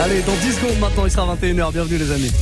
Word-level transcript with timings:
Allez, 0.00 0.22
dans 0.22 0.34
10 0.34 0.52
secondes 0.52 0.78
maintenant, 0.80 1.04
il 1.04 1.10
sera 1.10 1.36
21h. 1.36 1.72
Bienvenue 1.72 1.98
les 1.98 2.10
amis. 2.10 2.32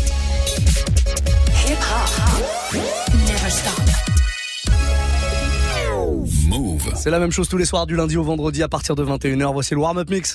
C'est 6.97 7.11
la 7.11 7.19
même 7.19 7.31
chose 7.31 7.49
tous 7.49 7.57
les 7.57 7.65
soirs 7.65 7.87
du 7.87 7.97
lundi 7.97 8.17
au 8.17 8.23
vendredi 8.23 8.63
à 8.63 8.69
partir 8.69 8.95
de 8.95 9.05
21h. 9.05 9.53
Voici 9.53 9.75
le 9.75 9.81
warm-up 9.81 10.09
mix. 10.11 10.35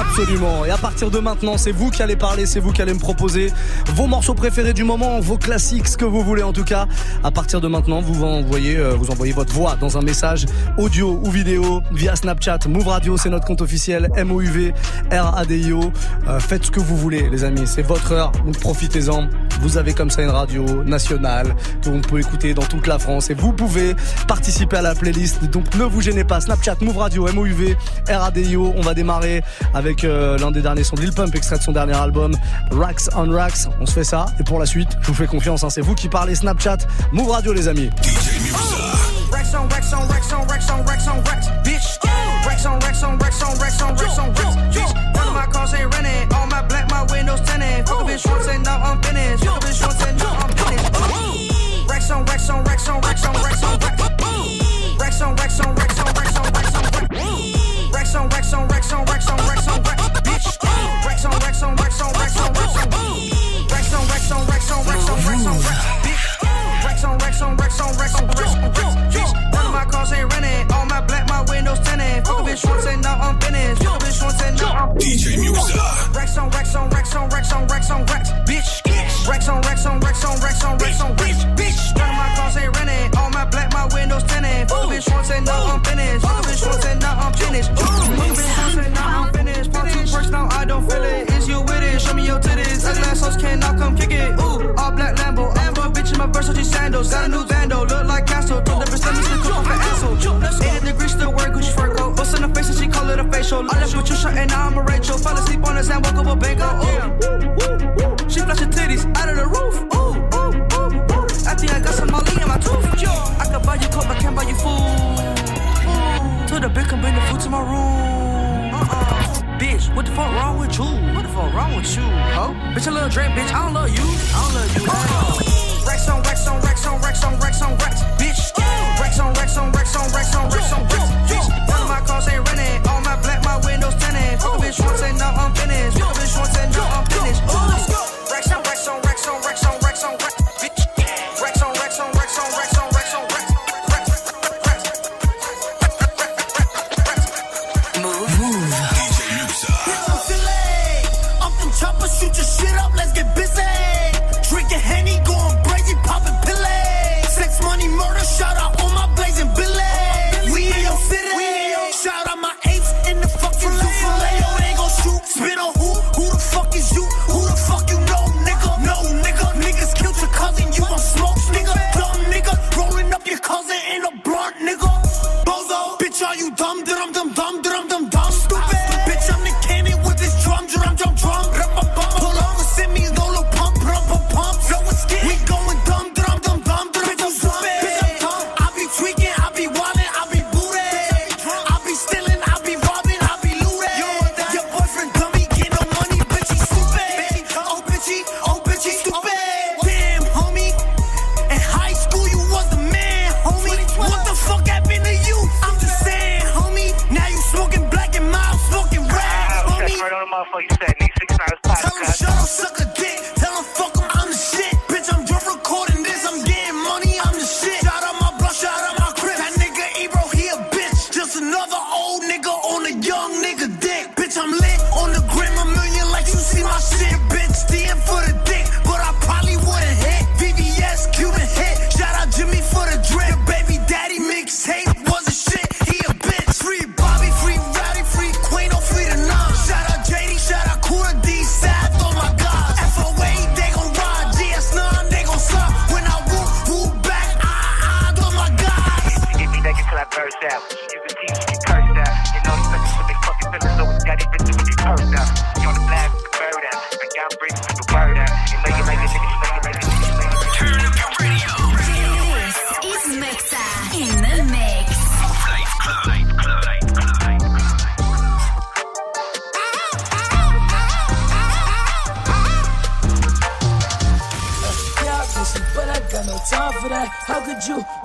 Absolument. 0.00 0.64
Et 0.64 0.70
à 0.70 0.78
partir 0.78 1.10
de 1.10 1.18
maintenant, 1.18 1.58
c'est 1.58 1.72
vous 1.72 1.90
qui 1.90 2.02
allez 2.02 2.16
parler, 2.16 2.46
c'est 2.46 2.58
vous 2.58 2.72
qui 2.72 2.80
allez 2.80 2.94
me 2.94 2.98
proposer 2.98 3.52
vos 3.94 4.06
morceaux 4.06 4.32
préférés 4.32 4.72
du 4.72 4.82
moment, 4.82 5.20
vos 5.20 5.36
classiques, 5.36 5.88
ce 5.88 5.98
que 5.98 6.06
vous 6.06 6.22
voulez 6.22 6.42
en 6.42 6.54
tout 6.54 6.64
cas. 6.64 6.86
À 7.22 7.30
partir 7.30 7.60
de 7.60 7.68
maintenant, 7.68 8.00
vous 8.00 8.24
envoyez, 8.24 8.78
euh, 8.78 8.94
vous 8.94 9.10
envoyez 9.10 9.34
votre 9.34 9.52
voix 9.52 9.76
dans 9.76 9.98
un 9.98 10.00
message 10.00 10.46
audio 10.78 11.20
ou 11.22 11.30
vidéo 11.30 11.82
via 11.92 12.16
Snapchat. 12.16 12.60
Move 12.66 12.88
Radio, 12.88 13.18
c'est 13.18 13.28
notre 13.28 13.44
compte 13.46 13.60
officiel. 13.60 14.08
MOUV, 14.16 14.72
RADIO. 15.10 15.92
Euh, 16.28 16.40
faites 16.40 16.64
ce 16.64 16.70
que 16.70 16.80
vous 16.80 16.96
voulez, 16.96 17.28
les 17.28 17.44
amis. 17.44 17.66
C'est 17.66 17.82
votre 17.82 18.12
heure. 18.12 18.32
Donc 18.46 18.58
profitez-en. 18.58 19.28
Vous 19.60 19.76
avez 19.76 19.92
comme 19.92 20.08
ça 20.08 20.22
une 20.22 20.30
radio 20.30 20.82
nationale 20.82 21.54
que 21.82 21.90
on 21.90 22.00
peut 22.00 22.20
écouter 22.20 22.54
dans 22.54 22.62
toute 22.62 22.86
la 22.86 22.98
France 22.98 23.28
et 23.28 23.34
vous 23.34 23.52
pouvez 23.52 23.94
participer 24.26 24.78
à 24.78 24.82
la 24.82 24.94
playlist. 24.94 25.44
Donc 25.50 25.74
ne 25.74 25.84
vous 25.84 26.00
gênez 26.00 26.24
pas. 26.24 26.40
Snapchat, 26.40 26.76
Move 26.80 26.96
Radio, 26.96 27.30
MOUV, 27.30 27.76
RADIO. 28.08 28.72
On 28.74 28.80
va 28.80 28.94
démarrer 28.94 29.42
avec 29.74 29.89
avec 29.90 30.02
l'un 30.40 30.52
des 30.52 30.62
derniers 30.62 30.84
sons 30.84 30.94
de 30.94 31.00
Lil 31.00 31.12
Pump, 31.12 31.34
extrait 31.34 31.58
de 31.58 31.62
son 31.62 31.72
dernier 31.72 31.96
album 31.96 32.32
Racks 32.70 33.08
on 33.16 33.28
Racks. 33.28 33.66
On 33.80 33.86
se 33.86 33.92
fait 33.92 34.04
ça 34.04 34.26
et 34.38 34.44
pour 34.44 34.60
la 34.60 34.66
suite, 34.66 34.88
je 35.00 35.08
vous 35.08 35.14
fais 35.14 35.26
confiance, 35.26 35.64
c'est 35.68 35.80
vous 35.80 35.96
qui 35.96 36.08
parlez 36.08 36.36
Snapchat, 36.36 36.78
Move 37.10 37.30
Radio 37.30 37.52
les 37.52 37.66
amis. 37.66 37.90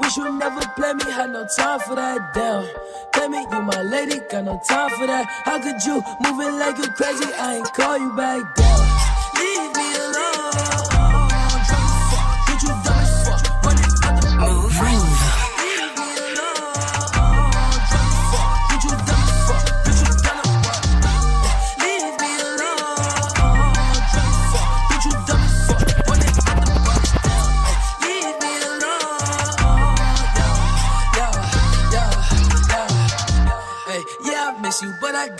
Wish 0.05 0.17
you 0.17 0.31
never 0.37 0.61
play 0.75 0.93
me? 0.93 1.11
Had 1.11 1.31
no 1.31 1.45
time 1.57 1.79
for 1.79 1.95
that. 1.95 2.33
Damn. 2.33 2.67
Play 3.11 3.27
me, 3.27 3.39
you 3.51 3.61
my 3.61 3.81
lady, 3.81 4.19
got 4.29 4.45
no 4.45 4.61
time 4.67 4.89
for 4.91 5.07
that. 5.07 5.25
How 5.43 5.59
could 5.59 5.83
you 5.83 5.95
move 5.95 6.39
it 6.41 6.53
like 6.53 6.77
you 6.77 6.87
crazy? 6.91 7.33
I 7.33 7.55
ain't 7.57 7.73
call 7.73 7.97
you 7.97 8.15
back 8.15 8.55
down. 8.55 8.94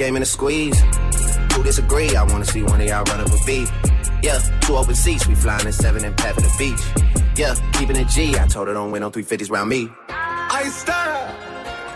Game 0.00 0.16
in 0.16 0.22
a 0.22 0.26
squeeze. 0.26 0.80
Who 1.52 1.62
disagree? 1.62 2.16
I 2.16 2.22
wanna 2.22 2.46
see 2.46 2.62
one 2.62 2.80
of 2.80 2.86
y'all 2.86 3.04
run 3.04 3.20
up 3.20 3.26
a 3.26 3.44
beat. 3.44 3.70
Yeah, 4.22 4.38
two 4.62 4.74
open 4.74 4.94
seats, 4.94 5.26
we 5.26 5.34
flying 5.34 5.66
in 5.66 5.74
seven 5.74 6.06
and 6.06 6.16
pat 6.16 6.36
the 6.36 6.50
beach. 6.58 6.80
Yeah, 7.36 7.54
keeping 7.74 7.96
it 7.96 8.08
G. 8.08 8.34
I 8.38 8.46
told 8.46 8.68
her 8.68 8.72
don't 8.72 8.92
win 8.92 9.02
no 9.02 9.10
350s 9.10 9.50
round 9.50 9.68
me. 9.68 9.90
I 10.08 10.62
style, 10.70 11.36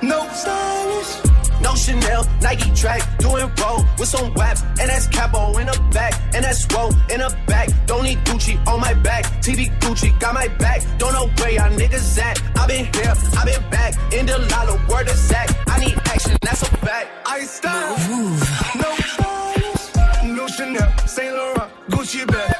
no 0.02 0.28
stylish. 0.34 1.33
No 1.74 1.80
Chanel, 1.80 2.24
Nike 2.40 2.70
track, 2.70 3.02
doing 3.18 3.50
roll 3.60 3.84
with 3.98 4.06
some 4.06 4.32
WAP, 4.34 4.58
and 4.78 4.88
that's 4.88 5.08
capo 5.08 5.58
in 5.58 5.66
the 5.66 5.76
back, 5.90 6.14
and 6.32 6.44
that's 6.44 6.72
roll 6.72 6.90
in 7.10 7.18
the 7.18 7.36
back. 7.48 7.68
Don't 7.86 8.04
need 8.04 8.18
Gucci 8.18 8.64
on 8.68 8.80
my 8.80 8.94
back, 8.94 9.24
TV 9.42 9.76
Gucci 9.80 10.16
got 10.20 10.34
my 10.34 10.46
back. 10.46 10.82
Don't 10.98 11.12
know 11.12 11.26
where 11.36 11.50
y'all 11.50 11.72
niggas 11.72 12.16
at. 12.22 12.40
I 12.56 12.68
been 12.68 12.84
here, 12.94 13.12
I 13.36 13.44
been 13.44 13.70
back, 13.70 13.92
in 14.12 14.24
the 14.24 14.38
lala, 14.52 14.86
word 14.88 15.08
of 15.08 15.16
Zach. 15.16 15.50
I 15.66 15.80
need 15.80 15.98
action, 16.04 16.36
that's 16.42 16.62
a 16.62 16.66
fact. 16.66 17.08
I 17.26 17.42
style, 17.42 17.96
no 18.76 18.94
stylish. 18.94 20.26
No 20.26 20.46
Chanel, 20.46 20.96
Saint 21.08 21.34
Laurent, 21.34 21.72
Gucci 21.90 22.24
bag, 22.24 22.54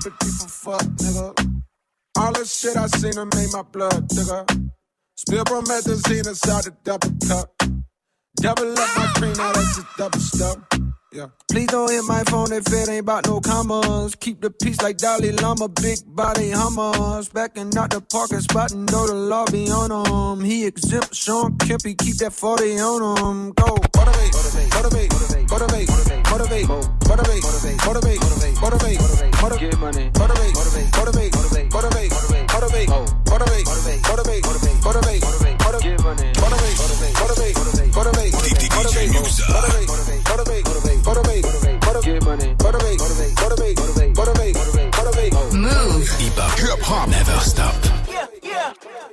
sympathy 0.00 0.30
for 0.30 0.48
fuck, 0.48 0.82
nigga. 0.82 1.62
All 2.18 2.32
the 2.32 2.44
shit 2.44 2.76
I 2.76 2.86
seen 2.86 3.14
her 3.16 3.26
made 3.26 3.52
my 3.52 3.62
blood 3.62 4.08
thicker. 4.10 4.44
Spill 5.16 5.44
promethazine 5.44 6.26
inside 6.26 6.64
the 6.64 6.74
double 6.84 7.12
cup. 7.28 7.52
Double 8.36 8.72
up 8.72 8.96
my 8.96 9.06
cream, 9.16 9.32
now 9.34 9.52
that's 9.52 9.78
a 9.78 9.86
double 9.98 10.20
stuff. 10.20 10.56
Yeah. 11.12 11.26
Please 11.50 11.66
don't 11.66 11.90
hit 11.90 12.04
my 12.04 12.22
phone 12.24 12.52
if 12.52 12.72
it 12.72 12.88
ain't 12.88 13.00
about 13.00 13.26
no 13.26 13.40
commas. 13.40 14.14
Keep 14.14 14.42
the 14.42 14.50
peace 14.50 14.80
like 14.80 14.96
Dalai 14.96 15.32
Lama, 15.32 15.68
big 15.68 15.98
body 16.06 16.50
hummers. 16.50 17.28
Backing 17.28 17.76
out 17.76 17.90
the 17.90 18.00
parking 18.00 18.40
spot 18.40 18.70
and 18.72 18.90
know 18.92 19.06
the 19.08 19.14
law 19.14 19.44
be 19.46 19.68
on 19.70 19.90
him. 19.90 20.44
He 20.44 20.66
exempt 20.66 21.14
Sean 21.14 21.58
Kempy, 21.58 21.98
keep 21.98 22.16
that 22.18 22.32
40 22.32 22.78
on 22.78 23.18
him. 23.18 23.52
Go, 23.52 23.76
motivate, 23.96 24.32
motivate, 24.32 24.70
motivate, 24.72 25.12
motivate, 25.50 25.50
motivate, 25.50 26.09
motivate, 26.40 26.66
motivate, 27.06 27.42
motivate, 27.84 28.20
motivate, 28.60 28.98
motivate, 29.42 29.60
get 29.60 29.78
money, 29.78 30.10
motivate, 30.18 30.54
motivate, 30.56 30.96
motivate, 30.96 31.32
motivate, 31.70 32.10
motivate, 32.48 32.88
motivate, 32.88 32.88
motivate, 33.28 34.00
motivate, 34.08 34.40
motivate, 34.40 34.80
motivate, 34.80 35.82
get 35.82 36.00
money, 36.00 36.32
motivate, 36.40 36.76
motivate, 36.80 37.16
motivate, 37.20 37.92
motivate, 37.92 38.24
motivate, 38.24 38.56
motivate, 38.72 39.86
motivate, 40.24 40.64
motivate, 40.64 41.04
motivate, 41.04 41.44
motivate, 41.84 42.04
get 42.04 42.24
money, 42.24 42.56
motivate, 42.64 42.98
motivate, 43.00 43.36
motivate, 43.40 43.76
motivate, 44.16 44.56
motivate, 44.56 44.96
motivate. 44.96 45.52
Move. 45.52 46.08
Hip 46.08 46.80
hop 46.80 47.08
never 47.10 47.40
stop. 47.40 47.89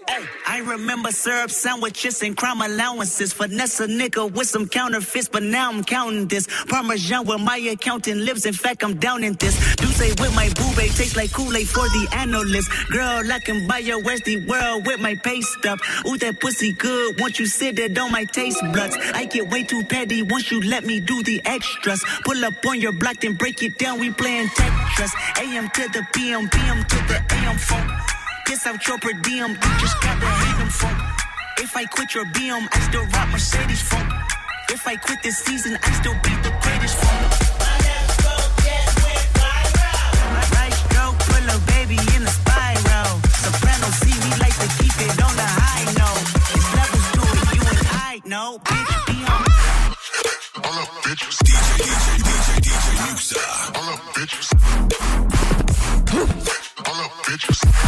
Hey, 0.08 0.26
I 0.46 0.60
remember 0.60 1.12
syrup 1.12 1.52
sandwiches 1.52 2.22
and 2.24 2.36
crime 2.36 2.62
allowances. 2.62 3.34
Finesse 3.34 3.80
a 3.80 3.88
nigga 3.88 4.32
with 4.32 4.48
some 4.48 4.68
counterfeits, 4.68 5.30
but 5.30 5.44
now 5.44 5.72
I'm 5.72 5.84
counting 5.84 6.28
this. 6.28 6.48
Parmesan 6.68 7.26
where 7.26 7.38
my 7.38 7.58
accountant 7.58 8.22
lives. 8.22 8.46
In 8.46 8.54
fact, 8.54 8.84
I'm 8.84 8.98
down 8.98 9.24
in 9.24 9.34
this. 9.34 9.76
Do 9.76 9.86
say 9.88 10.10
with 10.20 10.36
my 10.36 10.48
boobay 10.50 10.96
tastes 10.96 11.16
like 11.16 11.32
Kool-Aid 11.32 11.68
for 11.68 11.88
the 11.90 12.08
analyst. 12.14 12.70
Girl, 12.90 13.32
I 13.32 13.40
can 13.40 13.68
buy 13.68 13.80
your 13.80 14.02
Westy 14.04 14.46
world 14.46 14.86
with 14.86 15.00
my 15.00 15.16
pay 15.16 15.42
stuff. 15.42 15.80
Ooh, 16.08 16.18
that 16.18 16.40
pussy 16.42 16.74
good. 16.74 17.20
Once 17.20 17.40
you 17.40 17.46
sit 17.46 17.80
it 17.80 17.98
on 17.98 18.12
my 18.12 18.26
taste 18.26 18.62
buds. 18.74 18.98
I 19.14 19.26
get 19.26 19.50
way 19.50 19.64
too 19.64 19.84
petty 19.84 20.22
once 20.24 20.52
you 20.52 20.62
let 20.62 20.86
me 20.86 21.00
do 21.00 21.24
the 21.24 21.42
extras. 21.46 22.04
Pull 22.26 22.44
up 22.44 22.54
on 22.66 22.80
your 22.82 22.94
block, 22.94 23.20
then 23.22 23.36
break 23.36 23.62
it 23.64 23.78
down. 23.78 24.00
We 24.00 24.12
playing 24.12 24.48
Tetris. 24.48 25.12
AM 25.40 25.70
to 25.70 25.88
the 25.90 26.06
PM, 26.14 26.50
PM 26.50 26.84
to 26.84 26.96
the 27.08 27.24
AM 27.36 27.58
phone. 27.58 28.07
Piss 28.48 28.66
out 28.66 28.88
your 28.88 28.98
per 29.00 29.12
diem, 29.12 29.50
you 29.52 29.72
just 29.78 30.00
got 30.00 30.18
the 30.22 30.26
hating 30.26 30.70
phone. 30.70 30.96
If 31.58 31.76
I 31.76 31.84
quit 31.84 32.16
your 32.16 32.24
BM, 32.32 32.66
I 32.72 32.80
still 32.80 33.06
rock 33.08 33.28
Mercedes 33.30 33.82
phone. 33.82 34.08
If 34.70 34.88
I 34.88 34.96
quit 34.96 35.22
this 35.22 35.38
season, 35.40 35.78
I 35.84 35.92
still 36.00 36.14
be 36.24 36.32
the 36.48 36.56
greatest 36.64 36.96
phone. 36.96 37.28
Right 40.56 40.72
stroke, 40.72 41.20
put 41.28 41.44
a 41.44 41.60
baby 41.76 42.00
in 42.16 42.24
a 42.24 42.32
spiral. 42.32 43.20
Soprano 43.44 43.88
like 44.40 44.56
to 44.64 44.68
keep 44.80 44.96
it 44.96 45.12
on 45.28 45.36
the 45.36 45.50
high 45.60 45.84
note. 46.00 46.24
Levels 46.72 47.08
you. 47.52 47.68
Bitch. 48.64 48.94
All 50.64 50.72
up, 50.72 50.88
bitches. 51.04 51.36
DJ, 51.44 51.68
DJ, 51.84 52.08
DJ, 52.24 52.50
DJ 52.64 52.88
Musa. 53.12 53.44
All 53.76 53.92
up, 53.92 54.00
bitches. 54.16 54.48
All 56.88 57.00
up, 57.04 57.12
bitches. 57.28 57.87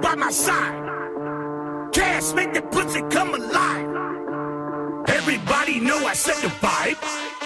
by 0.00 0.14
my 0.14 0.30
side. 0.30 1.90
Cash 1.92 2.32
make 2.34 2.52
the 2.54 2.62
pussy 2.62 3.02
come 3.10 3.34
alive. 3.34 3.88
Everybody 5.08 5.80
know 5.80 5.98
I 6.06 6.14
set 6.14 6.36
the 6.42 6.48
vibe. 6.48 7.39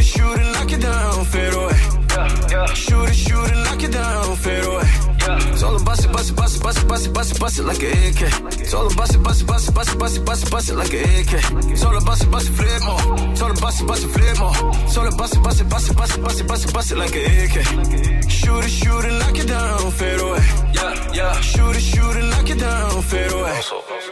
it, 0.00 0.04
shoot 0.04 0.40
it, 0.40 0.52
knock 0.52 0.72
it 0.72 0.80
down, 0.80 1.24
fade 1.24 1.54
away. 1.54 2.74
Shoot 2.74 3.08
it, 3.08 3.14
shoot 3.14 3.50
it, 3.50 3.64
knock 3.64 3.82
it 3.82 3.92
down, 3.92 4.36
fade 4.36 4.64
away. 4.64 4.82
Yeah. 5.24 5.52
It's 5.52 5.62
it, 5.62 5.84
bust 5.84 6.04
it, 6.04 6.12
bust 6.12 6.30
it, 6.30 6.36
bust 6.36 6.56
it, 6.56 6.62
bust 6.62 7.06
it, 7.06 7.12
bust 7.12 7.32
it, 7.32 7.40
bust 7.40 7.58
it 7.58 7.62
like 7.64 7.82
an 7.82 7.92
AK. 7.92 8.60
It's 8.60 8.74
all 8.74 8.86
about 8.92 9.14
it, 9.14 9.22
bust 9.22 9.42
it, 9.42 9.46
bust 9.46 9.68
it, 9.68 9.74
bust 9.74 9.92
it, 9.92 9.98
bust 9.98 10.16
it, 10.16 10.24
bust 10.24 10.44
it, 10.44 10.50
bust 10.50 10.70
it 10.70 10.74
like 10.74 10.92
an 10.92 11.02
AK. 11.02 11.32
It's 11.70 11.84
all 11.84 11.96
about 11.96 12.20
it, 12.20 12.30
bust 12.30 12.48
it, 12.48 12.52
flip 12.52 12.82
more. 12.84 13.30
It's 13.30 13.42
all 13.42 13.50
about 13.50 13.80
it, 13.80 13.86
bust 13.86 14.04
it, 14.04 14.08
flip 14.08 14.38
more. 14.38 14.52
It's 14.84 14.96
all 14.96 15.06
about 15.06 15.32
it, 15.32 15.42
bust 15.42 15.60
it, 15.60 16.72
bust 16.74 16.92
it, 16.92 16.98
like 16.98 17.14
an 17.14 17.24
AK. 17.44 18.30
Shoot 18.30 18.64
it, 18.64 18.70
shoot 18.70 19.04
it, 19.04 19.12
knock 19.18 19.38
it 19.38 19.48
down, 19.48 19.90
fade 19.92 20.20
away. 20.20 20.73
yeah, 20.84 21.12
yeah. 21.12 21.40
Shoot 21.40 21.76
it, 21.76 21.80
shoot 21.80 22.16
it, 22.16 22.24
knock 22.30 22.50
it 22.50 22.58
down, 22.58 23.02
fade 23.02 23.32
away. 23.32 23.60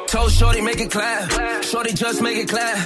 Told 0.07 0.31
Shorty, 0.33 0.61
make 0.61 0.81
it 0.81 0.91
clap. 0.91 1.64
Shorty, 1.64 1.93
just 1.93 2.23
make 2.23 2.37
it 2.37 2.49
clap. 2.49 2.76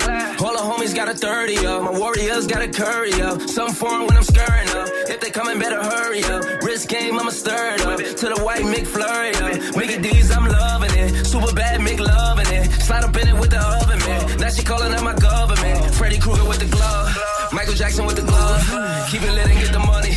All 0.40 0.52
the 0.52 0.64
homies 0.70 0.94
got 0.94 1.08
a 1.08 1.14
30 1.14 1.66
up. 1.66 1.82
My 1.82 1.98
warriors 1.98 2.46
got 2.46 2.62
a 2.62 2.68
curry 2.68 3.14
up. 3.22 3.40
Some 3.42 3.72
form 3.72 4.06
when 4.06 4.16
I'm 4.16 4.22
stirring 4.22 4.68
up. 4.68 4.88
If 5.08 5.20
they 5.20 5.30
coming, 5.30 5.58
better 5.58 5.82
hurry 5.82 6.22
up. 6.24 6.62
Risk 6.62 6.88
game, 6.88 7.18
I'ma 7.18 7.30
stir 7.30 7.74
it 7.74 7.80
up. 7.82 7.98
To 7.98 8.26
the 8.34 8.40
white 8.44 8.62
McFlurry 8.62 9.34
up. 9.42 9.76
Mickey 9.76 9.98
D's, 10.00 10.30
I'm 10.30 10.46
loving 10.46 10.94
it. 10.96 11.26
Super 11.26 11.52
bad, 11.52 11.80
Mick 11.80 12.00
loving 12.00 12.46
it. 12.52 12.70
Slide 12.82 13.04
up 13.04 13.16
in 13.16 13.28
it 13.28 13.38
with 13.40 13.50
the 13.50 13.60
oven, 13.60 13.98
man. 13.98 14.38
Now 14.38 14.48
she 14.50 14.62
calling 14.62 14.92
out 14.94 15.04
my 15.04 15.14
government. 15.14 15.94
Freddy 15.94 16.18
Krueger 16.18 16.44
with 16.44 16.60
the 16.60 16.66
glove. 16.76 17.16
Michael 17.52 17.74
Jackson 17.74 18.06
with 18.06 18.16
the 18.16 18.22
glove. 18.22 19.10
Keep 19.10 19.22
it 19.22 19.32
lit 19.32 19.46
and 19.46 19.58
get 19.58 19.72
the 19.72 19.78
money. 19.78 20.12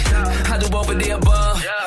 I 0.53 0.57
do 0.59 0.69
both 0.69 0.89
of 0.89 0.99
the 0.99 1.09
above. 1.11 1.78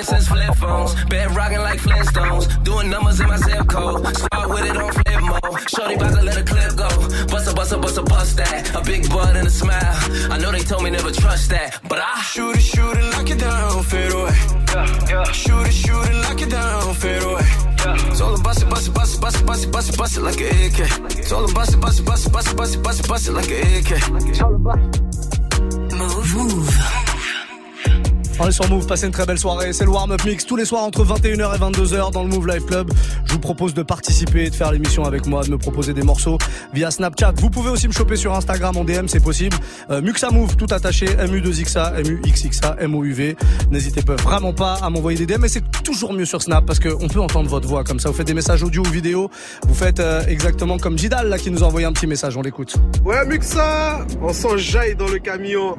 I've 0.00 0.06
been 0.06 0.16
since 0.16 0.28
flip 0.28 0.54
phones. 0.56 1.04
Been 1.04 1.34
rocking 1.34 1.58
like 1.58 1.78
Flintstones. 1.78 2.64
Doing 2.64 2.88
numbers 2.88 3.20
in 3.20 3.28
my 3.28 3.36
zip 3.36 3.66
code. 3.66 4.16
Start 4.16 4.48
with 4.48 4.64
it 4.64 4.76
on 4.76 4.92
flip 4.92 5.20
mode. 5.20 5.68
Shorty 5.68 5.94
about 5.94 6.14
to 6.14 6.22
let 6.22 6.38
a 6.38 6.42
clip 6.42 6.74
go. 6.76 6.88
Bust 7.26 7.50
a 7.50 7.54
bust 7.54 7.72
a 7.72 7.78
bust 7.78 7.98
a 7.98 8.02
bust 8.02 8.36
that. 8.38 8.74
A 8.74 8.80
big 8.82 9.10
butt 9.10 9.36
and 9.36 9.46
a 9.46 9.50
smile. 9.50 9.96
I 10.32 10.38
know 10.38 10.52
they 10.52 10.60
told 10.60 10.84
me 10.84 10.90
never 10.90 11.10
trust 11.10 11.50
that, 11.50 11.80
but 11.86 11.98
I 11.98 12.22
Shoot 12.22 12.56
it, 12.56 12.62
shoot 12.62 12.96
it, 12.96 13.04
lock 13.12 13.28
it 13.28 13.40
down, 13.40 13.82
fade 13.82 14.12
away. 14.12 14.32
Shoot 15.32 15.66
it, 15.66 15.72
shoot 15.72 16.06
it, 16.08 16.14
lock 16.22 16.40
it 16.40 16.50
down, 16.50 16.94
fade 16.94 17.22
away. 17.22 18.16
Told 18.16 18.38
him 18.38 18.42
bust 18.42 18.62
it, 18.62 18.70
bust 18.70 18.88
it, 18.88 18.94
bust 18.94 19.16
it, 19.16 19.20
bust 19.20 19.40
it, 19.40 19.46
bust 19.46 19.64
it, 19.64 19.72
bust 19.72 19.90
it, 19.90 19.98
bust 19.98 20.16
it 20.16 20.22
like 20.22 20.40
an 20.40 20.48
AK. 20.64 21.28
Told 21.28 21.48
him 21.48 21.54
bust 21.54 21.74
it, 21.74 21.80
bust 21.80 22.00
it, 22.00 22.06
bust 22.06 22.26
it, 22.26 22.32
bust 22.32 22.48
it, 22.48 22.56
bust 22.56 22.74
it, 22.74 22.82
bust 22.82 23.00
it, 23.00 23.08
bust 23.08 23.28
it 23.28 23.32
like 23.32 23.50
an 23.50 23.66
AK. 23.76 23.90
Move. 25.92 26.34
Move. 26.36 26.99
On 28.42 28.48
est 28.48 28.52
sur 28.52 28.70
Move, 28.70 28.86
passez 28.86 29.04
une 29.04 29.12
très 29.12 29.26
belle 29.26 29.38
soirée. 29.38 29.74
C'est 29.74 29.84
le 29.84 29.90
warm-up 29.90 30.24
mix 30.24 30.46
tous 30.46 30.56
les 30.56 30.64
soirs 30.64 30.84
entre 30.84 31.04
21h 31.04 31.54
et 31.54 31.58
22h 31.58 32.10
dans 32.10 32.22
le 32.22 32.30
Move 32.30 32.46
Live 32.46 32.64
Club. 32.64 32.90
Je 33.26 33.34
vous 33.34 33.38
propose 33.38 33.74
de 33.74 33.82
participer, 33.82 34.48
de 34.48 34.54
faire 34.54 34.72
l'émission 34.72 35.04
avec 35.04 35.26
moi, 35.26 35.44
de 35.44 35.50
me 35.50 35.58
proposer 35.58 35.92
des 35.92 36.02
morceaux 36.02 36.38
via 36.72 36.90
Snapchat. 36.90 37.34
Vous 37.36 37.50
pouvez 37.50 37.68
aussi 37.68 37.86
me 37.86 37.92
choper 37.92 38.16
sur 38.16 38.34
Instagram 38.34 38.78
en 38.78 38.84
DM, 38.84 39.08
c'est 39.08 39.22
possible. 39.22 39.54
Euh, 39.90 40.00
Muxa 40.00 40.30
Move, 40.30 40.56
tout 40.56 40.68
attaché, 40.70 41.04
MU2XA, 41.04 42.02
MUXXA, 42.02 42.76
MOUV. 42.88 43.36
N'hésitez 43.70 44.00
pas 44.00 44.16
vraiment 44.16 44.54
pas 44.54 44.78
à 44.80 44.88
m'envoyer 44.88 45.18
des 45.18 45.26
DM, 45.26 45.42
mais 45.42 45.48
c'est 45.48 45.82
toujours 45.82 46.14
mieux 46.14 46.24
sur 46.24 46.40
Snap 46.40 46.64
parce 46.64 46.80
qu'on 46.80 47.08
peut 47.08 47.20
entendre 47.20 47.50
votre 47.50 47.68
voix 47.68 47.84
comme 47.84 48.00
ça. 48.00 48.08
Vous 48.08 48.16
faites 48.16 48.26
des 48.26 48.32
messages 48.32 48.62
audio 48.62 48.82
ou 48.82 48.88
vidéo. 48.88 49.30
Vous 49.68 49.74
faites 49.74 50.00
euh, 50.00 50.24
exactement 50.26 50.78
comme 50.78 50.96
Jidal 50.96 51.28
là 51.28 51.36
qui 51.36 51.50
nous 51.50 51.62
a 51.62 51.66
envoyé 51.66 51.86
un 51.86 51.92
petit 51.92 52.06
message. 52.06 52.38
On 52.38 52.42
l'écoute. 52.42 52.74
Ouais, 53.04 53.26
Muxa, 53.26 54.06
on 54.22 54.32
s'enjaille 54.32 54.96
dans 54.96 55.08
le 55.08 55.18
camion. 55.18 55.76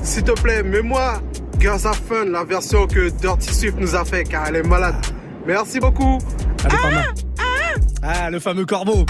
S'il 0.00 0.22
te 0.22 0.40
plaît, 0.40 0.62
mets-moi 0.62 1.20
Girls 1.60 1.86
Are 1.86 1.94
Fun, 1.94 2.26
la 2.26 2.44
version 2.44 2.86
que 2.86 3.08
Dirty 3.10 3.54
Swift 3.54 3.76
nous 3.78 3.94
a 3.94 4.04
fait, 4.04 4.24
car 4.24 4.46
elle 4.48 4.56
est 4.56 4.62
malade. 4.62 4.94
Merci 5.46 5.80
beaucoup. 5.80 6.18
Est 6.64 6.68
pas 6.68 6.90
mal. 6.90 7.14
Ah, 8.02 8.30
le 8.30 8.40
fameux 8.40 8.66
corbeau. 8.66 9.06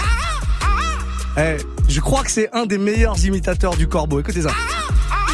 Eh, 1.37 1.57
je 1.89 1.99
crois 1.99 2.23
que 2.23 2.31
c'est 2.31 2.49
un 2.53 2.65
des 2.65 2.77
meilleurs 2.77 3.23
imitateurs 3.25 3.75
du 3.75 3.87
corbeau. 3.87 4.19
Écoutez 4.19 4.41
ça. 4.41 4.51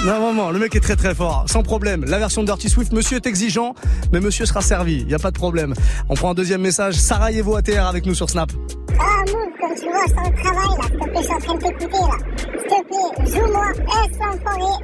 Non, 0.03 0.19
vraiment, 0.19 0.49
le 0.49 0.57
mec 0.57 0.75
est 0.75 0.79
très 0.79 0.95
très 0.95 1.13
fort, 1.13 1.45
sans 1.47 1.61
problème. 1.61 2.03
La 2.05 2.17
version 2.17 2.41
de 2.41 2.47
Dirty 2.47 2.69
Swift, 2.69 2.91
monsieur 2.91 3.17
est 3.17 3.27
exigeant, 3.27 3.75
mais 4.11 4.19
monsieur 4.19 4.47
sera 4.47 4.61
servi, 4.61 5.03
y 5.03 5.13
a 5.13 5.19
pas 5.19 5.29
de 5.29 5.37
problème. 5.37 5.75
On 6.09 6.15
prend 6.15 6.31
un 6.31 6.33
deuxième 6.33 6.61
message, 6.61 6.95
Sarajevo 6.95 7.55
ATR 7.55 7.85
avec 7.85 8.07
nous 8.07 8.15
sur 8.15 8.27
Snap. 8.27 8.51
Ah, 8.99 9.03
comme 9.27 9.75
tu 9.75 9.85
vois, 9.91 10.01
je 10.07 10.11
suis 10.11 10.19
en 10.19 10.31
travail 10.31 10.77
là. 10.79 10.87
S'il 10.87 10.99
te 10.99 11.05
plaît, 11.05 11.13
je 11.17 11.21
suis 11.21 11.33
en 11.33 11.39
train 11.39 11.53
de 11.53 11.59
t'écouter 11.59 11.99
là. 11.99 12.17
S'il 12.37 12.67
te 12.67 12.87
plaît, 12.87 13.31
joue-moi 13.31 13.67
S 14.05 14.11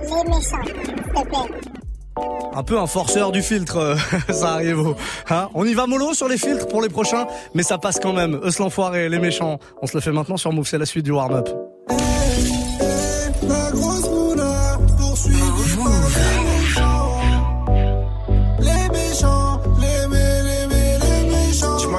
les 0.03 0.29
méchants. 0.29 0.65
S'il 0.65 1.23
te 1.23 1.29
plaît. 1.29 1.76
Un 2.53 2.63
peu 2.63 2.80
un 2.80 2.88
forceur 2.88 3.32
du 3.32 3.41
filtre, 3.41 3.77
euh, 3.77 3.95
Sarajevo. 4.34 4.95
Hein 5.30 5.49
On 5.53 5.65
y 5.65 5.73
va 5.73 5.86
mollo 5.86 6.13
sur 6.13 6.27
les 6.27 6.38
filtres 6.38 6.67
pour 6.67 6.82
les 6.82 6.89
prochains, 6.89 7.27
mais 7.53 7.63
ça 7.63 7.77
passe 7.77 7.99
quand 7.99 8.13
même. 8.13 8.39
Eux 8.43 8.51
l'enfoiré, 8.60 9.10
les 9.10 9.19
méchants. 9.19 9.60
On 9.82 9.88
se 9.88 9.95
le 9.95 10.01
fait 10.01 10.12
maintenant 10.12 10.38
sur 10.38 10.51
Move, 10.51 10.67
c'est 10.67 10.77
la 10.77 10.86
suite 10.86 11.06
du 11.06 11.12
warm-up. 11.12 11.49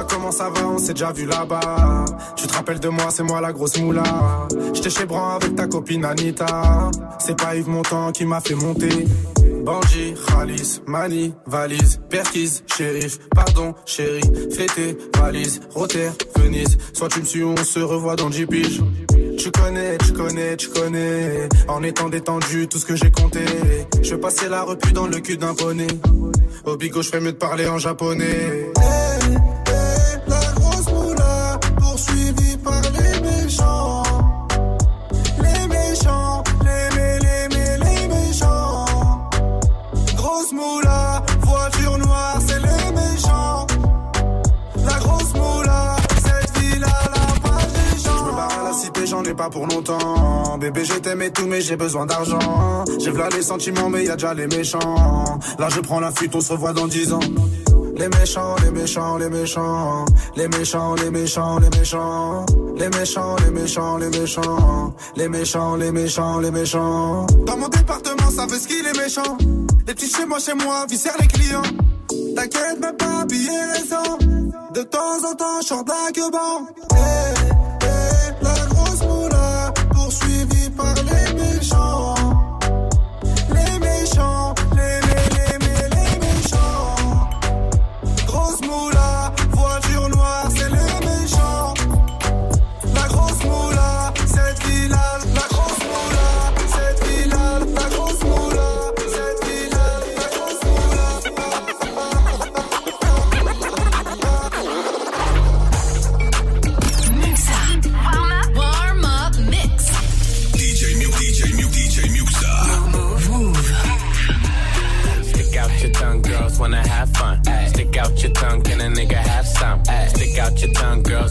Comment 0.09 0.31
ça 0.31 0.49
va, 0.49 0.67
on 0.67 0.77
s'est 0.79 0.93
déjà 0.93 1.11
vu 1.11 1.25
là-bas. 1.25 2.05
Tu 2.35 2.47
te 2.47 2.53
rappelles 2.53 2.79
de 2.79 2.89
moi, 2.89 3.05
c'est 3.09 3.23
moi 3.23 3.41
la 3.41 3.53
grosse 3.53 3.79
moula. 3.79 4.03
J'étais 4.73 4.89
chez 4.89 5.05
Bran 5.05 5.35
avec 5.35 5.55
ta 5.55 5.67
copine 5.67 6.03
Anita. 6.03 6.89
C'est 7.19 7.37
pas 7.37 7.55
Yves 7.55 7.69
Montand 7.69 8.11
qui 8.11 8.25
m'a 8.25 8.39
fait 8.39 8.55
monter. 8.55 9.07
Bandit, 9.69 10.15
Khalis, 10.27 10.81
Mani, 10.87 11.31
valise, 11.45 11.99
Perquise, 12.09 12.63
shérif, 12.65 13.19
pardon, 13.35 13.75
chérie, 13.85 14.23
fêté, 14.51 14.97
valise, 15.15 15.59
Rotter, 15.75 16.09
Venise. 16.37 16.75
Soit 16.91 17.09
tu 17.09 17.19
me 17.19 17.25
suis, 17.25 17.43
on 17.43 17.55
se 17.55 17.79
revoit 17.79 18.15
dans 18.15 18.31
10 18.31 18.47
piges. 18.47 18.81
Tu 19.37 19.51
connais, 19.51 19.95
tu 19.99 20.13
connais, 20.13 20.57
tu 20.57 20.69
connais. 20.69 21.47
En 21.67 21.83
étant 21.83 22.09
détendu, 22.09 22.67
tout 22.67 22.79
ce 22.79 22.85
que 22.87 22.95
j'ai 22.95 23.11
compté. 23.11 23.45
Je 24.01 24.15
passer 24.15 24.49
la 24.49 24.63
repu 24.63 24.91
dans 24.91 25.05
le 25.05 25.19
cul 25.19 25.37
d'un 25.37 25.53
poney. 25.53 25.85
Au 26.65 26.75
bigot, 26.75 27.03
je 27.03 27.09
fais 27.09 27.19
mieux 27.19 27.33
de 27.33 27.37
parler 27.37 27.67
en 27.67 27.77
japonais. 27.77 28.71
Pas 49.33 49.49
pour 49.49 49.67
longtemps. 49.67 50.57
Bébé, 50.59 50.85
je 50.85 50.93
t'aime 50.93 51.21
et 51.21 51.31
tout, 51.31 51.45
mais 51.47 51.61
j'ai 51.61 51.75
besoin 51.75 52.05
d'argent. 52.05 52.83
J'ai 52.99 53.11
v'là 53.11 53.29
les 53.29 53.41
sentiments, 53.41 53.89
mais 53.89 54.05
y 54.05 54.09
a 54.09 54.15
déjà 54.15 54.33
les 54.33 54.47
méchants. 54.47 55.39
Là, 55.57 55.69
je 55.69 55.79
prends 55.79 55.99
la 55.99 56.11
fuite, 56.11 56.35
on 56.35 56.41
se 56.41 56.51
revoit 56.51 56.73
dans 56.73 56.87
10 56.87 57.13
ans. 57.13 57.19
Les 57.97 58.07
méchants, 58.07 58.55
les 58.63 58.71
méchants, 58.71 59.17
les 59.17 59.29
méchants. 59.29 60.05
Les 60.35 60.47
méchants, 60.47 60.95
les 60.95 61.11
méchants, 61.11 61.59
les 61.59 61.69
méchants. 61.77 62.45
Les 62.77 62.89
méchants, 62.89 63.35
les 63.43 63.51
méchants, 63.51 63.97
les 63.97 64.09
méchants. 64.09 64.93
Les 65.17 65.27
méchants, 65.27 65.75
les 65.75 65.91
méchants, 65.91 66.39
les 66.39 66.51
méchants. 66.51 67.27
Dans 67.45 67.57
mon 67.57 67.67
département, 67.67 68.31
ça 68.31 68.45
veut 68.45 68.57
ce 68.57 68.67
qu'il 68.67 68.87
est 68.87 68.97
méchant. 68.97 69.37
Les 69.85 69.93
petits 69.93 70.09
chez 70.09 70.25
moi, 70.25 70.39
chez 70.39 70.53
moi, 70.53 70.85
viscèrent 70.89 71.17
les 71.19 71.27
clients. 71.27 71.61
T'inquiète, 72.35 72.79
même 72.79 72.95
pas 72.95 73.21
habiller 73.21 73.59
les 73.73 73.87
sangs. 73.87 74.17
De 74.73 74.81
temps 74.83 75.29
en 75.29 75.35
temps, 75.35 75.61
je 75.61 75.67
sors 75.67 75.83
d'un 75.83 75.93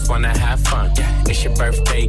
wanna 0.09 0.35
have 0.37 0.59
fun. 0.61 0.91
It's 1.27 1.43
your 1.43 1.55
birthday, 1.55 2.07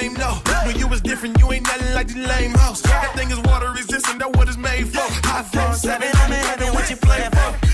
do 0.00 0.06
it 0.06 0.12
for 0.12 0.14
the 0.14 0.14
fame, 0.14 0.14
no. 0.14 0.66
When 0.66 0.78
you 0.78 0.88
was 0.88 1.00
different, 1.00 1.38
you 1.38 1.52
ain't 1.52 1.64
nothing 1.64 1.94
like 1.94 2.08
these 2.08 2.26
lame 2.26 2.52
hoes. 2.54 2.82
That 2.82 3.12
thing 3.14 3.30
is 3.30 3.38
water 3.40 3.70
resistant, 3.72 4.18
that's 4.18 4.36
what 4.36 4.48
it's 4.48 4.56
made 4.56 4.88
for. 4.88 5.06
High 5.26 5.42
flow 5.42 5.72
seven, 5.72 6.08
I'm 6.14 6.32
in 6.32 6.44
heaven, 6.44 6.74
what 6.74 6.90
you 6.90 6.96
play 6.96 7.22
for? 7.30 7.66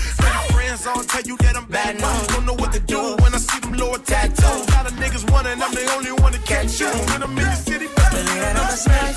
Friends 0.53 0.87
all 0.87 1.03
tell 1.03 1.21
you 1.23 1.37
that 1.37 1.55
I'm 1.55 1.65
bad 1.65 1.99
news. 1.99 2.27
Don't 2.27 2.45
know 2.45 2.53
what 2.53 2.71
to 2.73 2.79
do 2.79 3.15
when 3.21 3.33
I 3.33 3.37
see 3.37 3.59
them 3.59 3.73
lower 3.73 3.99
tattoos. 3.99 4.67
A 4.67 4.71
lot 4.71 4.85
of 4.85 4.93
niggas 4.93 5.29
wanting, 5.31 5.61
I'm 5.61 5.73
the 5.73 5.91
only 5.95 6.11
one 6.21 6.33
to 6.33 6.39
catch 6.39 6.79
you. 6.79 6.87
When 6.87 7.23
I'm 7.23 7.37
in 7.37 7.43
the 7.43 7.55
city, 7.55 7.87
Believe 7.87 8.43
I'ma 8.43 8.67
smash 8.67 9.15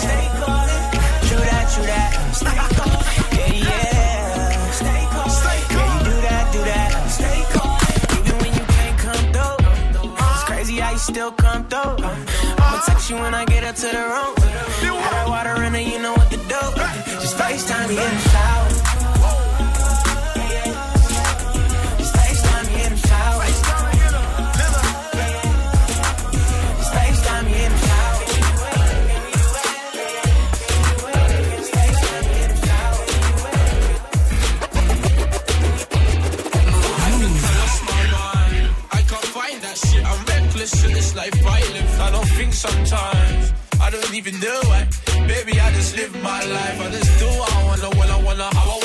Stay 0.00 0.26
calling. 0.40 0.80
That, 1.40 1.72
true 1.74 1.86
that. 1.86 2.10
Stay 2.40 2.54
calling. 2.76 3.00
Yeah, 3.32 3.68
yeah. 3.68 3.99
Still 11.00 11.32
come 11.32 11.64
through. 11.64 12.04
I'ma 12.58 12.80
text 12.84 13.08
you 13.08 13.16
when 13.16 13.34
I 13.34 13.44
get 13.46 13.64
up 13.64 13.74
to 13.76 13.86
the 13.86 14.02
room. 14.12 14.34
That 14.36 15.24
water 15.26 15.62
in 15.62 15.74
it, 15.74 15.86
you 15.86 16.00
know 16.00 16.12
what 16.12 16.30
to 16.30 16.36
do. 16.36 16.62
Just 17.20 17.36
FaceTime 17.36 17.88
me 17.88 17.96
in 17.96 18.10
the 18.10 18.28
shower. 18.28 18.69
Sometimes. 42.60 43.52
I 43.80 43.88
don't 43.88 44.14
even 44.14 44.38
know 44.38 44.60
it. 44.78 44.86
Baby, 45.26 45.58
I 45.58 45.72
just 45.72 45.96
live 45.96 46.12
my 46.22 46.44
life. 46.44 46.78
I 46.78 46.90
just 46.90 47.18
do 47.18 47.26
what 47.40 47.50
I 47.56 47.64
wanna, 47.64 47.88
when 47.98 48.10
I 48.10 48.22
wanna, 48.22 48.54
how 48.54 48.76
I 48.76 48.79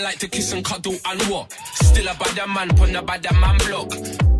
I 0.00 0.02
like 0.02 0.18
to 0.20 0.28
kiss 0.28 0.50
and 0.54 0.64
cuddle 0.64 0.96
and 1.04 1.20
what? 1.24 1.52
Still 1.74 2.08
a 2.08 2.14
bad 2.14 2.48
man, 2.48 2.68
pon 2.70 2.96
a 2.96 3.02
bad 3.02 3.22
man 3.38 3.58
block. 3.68 3.90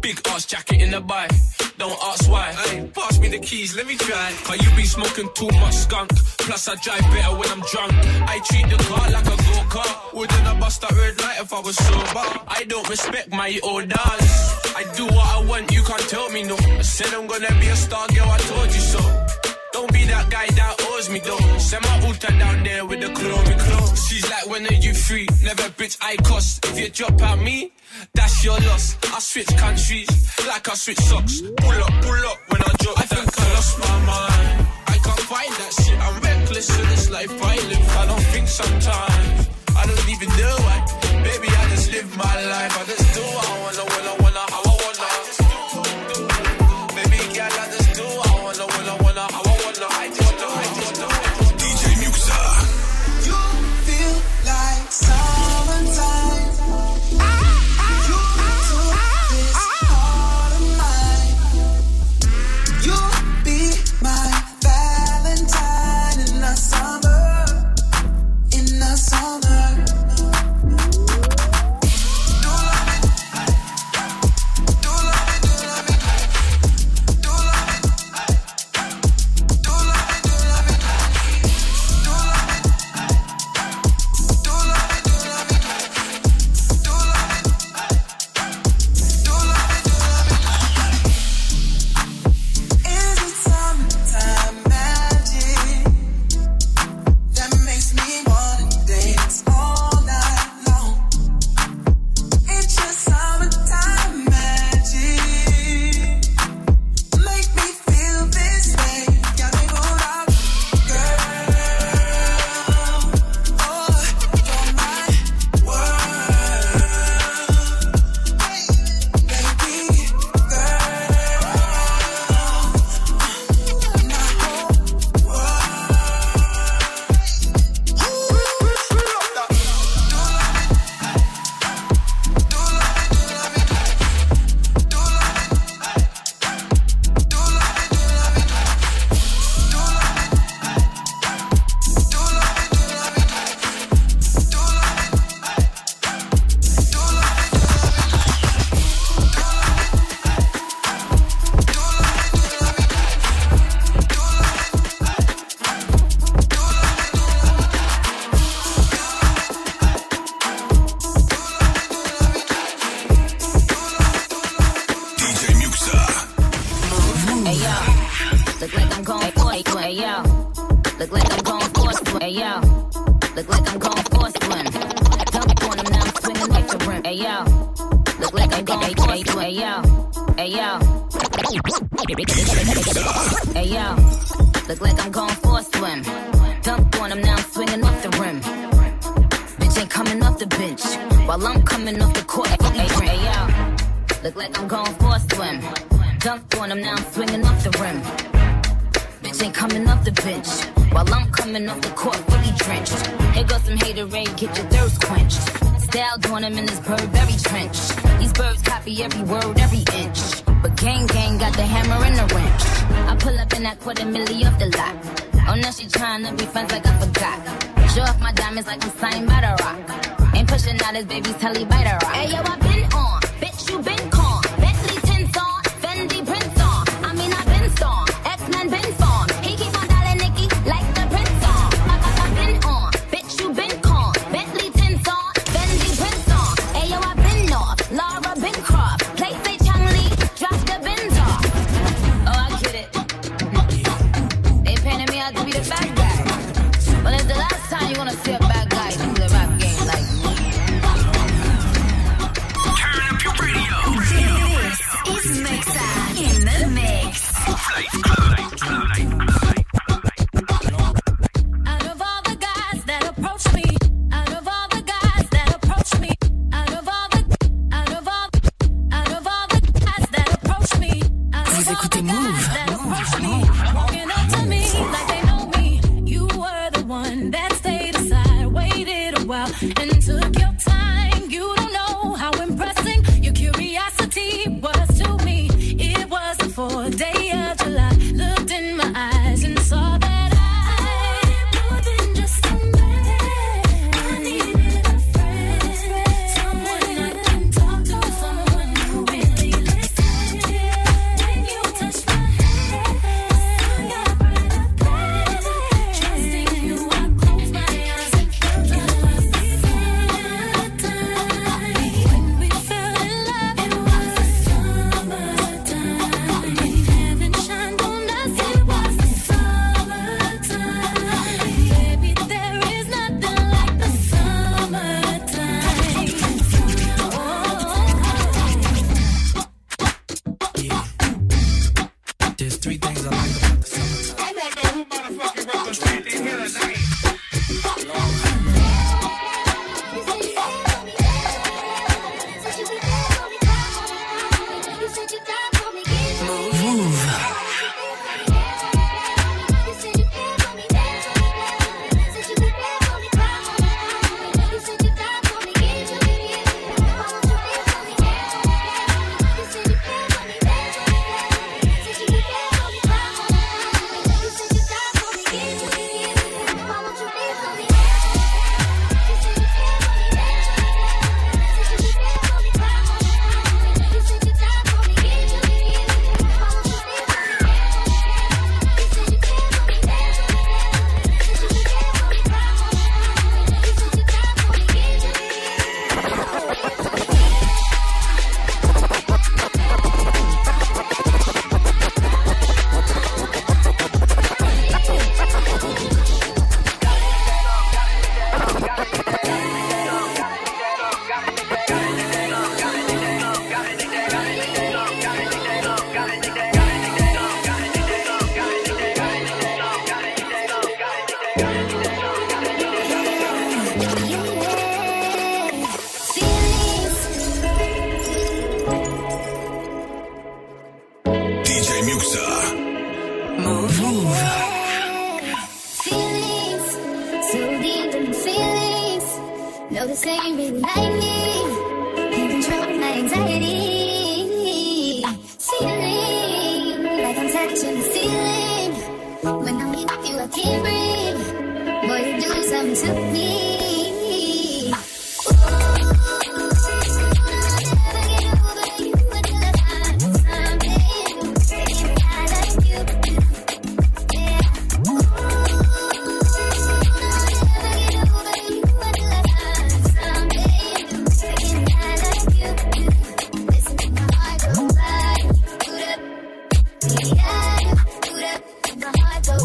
Big 0.01 0.19
ass 0.29 0.47
jacket 0.47 0.81
in 0.81 0.91
the 0.91 1.03
bike. 1.03 1.31
Don't 1.77 1.99
ask 2.03 2.31
why. 2.31 2.51
Hey, 2.53 2.89
pass 2.95 3.19
me 3.21 3.29
the 3.29 3.39
keys, 3.39 3.77
let 3.77 3.87
me 3.87 3.95
try. 3.97 4.33
Cause 4.45 4.57
you 4.65 4.75
be 4.75 4.85
smoking 4.85 5.29
too 5.35 5.51
much 5.61 5.75
skunk. 5.75 6.09
Plus 6.39 6.67
I 6.67 6.77
drive 6.77 7.03
better 7.13 7.37
when 7.37 7.49
I'm 7.51 7.61
drunk. 7.61 7.93
I 8.27 8.41
treat 8.49 8.71
the 8.71 8.83
car 8.85 9.11
like 9.11 9.27
a 9.27 9.37
go-kart. 9.37 10.15
Wouldn't 10.15 10.47
I 10.47 10.59
bust 10.59 10.81
that 10.81 10.93
red 10.93 11.21
light 11.21 11.41
if 11.43 11.53
I 11.53 11.61
was 11.61 11.77
sober? 11.77 12.27
I 12.49 12.65
don't 12.67 12.89
respect 12.89 13.29
my 13.29 13.61
orders. 13.63 14.31
I 14.81 14.91
do 14.97 15.05
what 15.05 15.27
I 15.27 15.45
want, 15.45 15.71
you 15.73 15.83
can't 15.83 16.09
tell 16.09 16.31
me 16.31 16.43
no. 16.43 16.57
I 16.57 16.81
said 16.81 17.13
I'm 17.13 17.27
gonna 17.27 17.53
be 17.61 17.67
a 17.67 17.77
star, 17.77 18.09
girl, 18.09 18.31
I 18.31 18.39
told 18.39 18.69
you 18.73 18.81
so. 18.81 19.01
Don't 19.73 19.93
be 19.93 20.05
that 20.07 20.31
guy 20.31 20.47
that 20.47 20.75
owes 20.91 21.09
me 21.11 21.21
though. 21.21 21.59
Send 21.59 21.85
my 21.85 22.07
ultra 22.07 22.33
when 24.51 24.67
are 24.67 24.81
you 24.87 24.93
free? 24.93 25.27
Never 25.45 25.63
bitch, 25.79 25.97
I 26.03 26.17
cost. 26.17 26.67
If 26.67 26.79
you 26.79 26.89
drop 26.91 27.23
out 27.23 27.39
me, 27.39 27.73
that's 28.15 28.45
your 28.45 28.59
loss. 28.69 28.97
I 29.15 29.21
switch 29.21 29.53
countries 29.57 30.09
like 30.47 30.69
I 30.69 30.75
switch 30.75 30.99
socks. 30.99 31.41
Pull 31.41 31.81
up, 31.87 31.95
pull 32.03 32.25
up 32.31 32.39
when 32.51 32.63
I 32.63 32.73
drop 32.83 32.99
I 32.99 33.07
think 33.15 33.29
I 33.39 33.55
lost 33.55 33.79
my 33.79 33.97
mind. 34.11 34.67
I 34.89 34.97
can't 35.05 35.25
find 35.33 35.53
that 35.61 35.73
shit. 35.81 35.99
I'm 36.07 36.21
reckless 36.21 36.69
in 36.79 36.87
this 36.89 37.11
life 37.11 37.31
I 37.31 37.57
live. 37.71 37.97
I 38.03 38.07
don't 38.07 38.27
think 38.33 38.49
sometimes. 38.49 39.20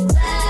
back. 0.08 0.45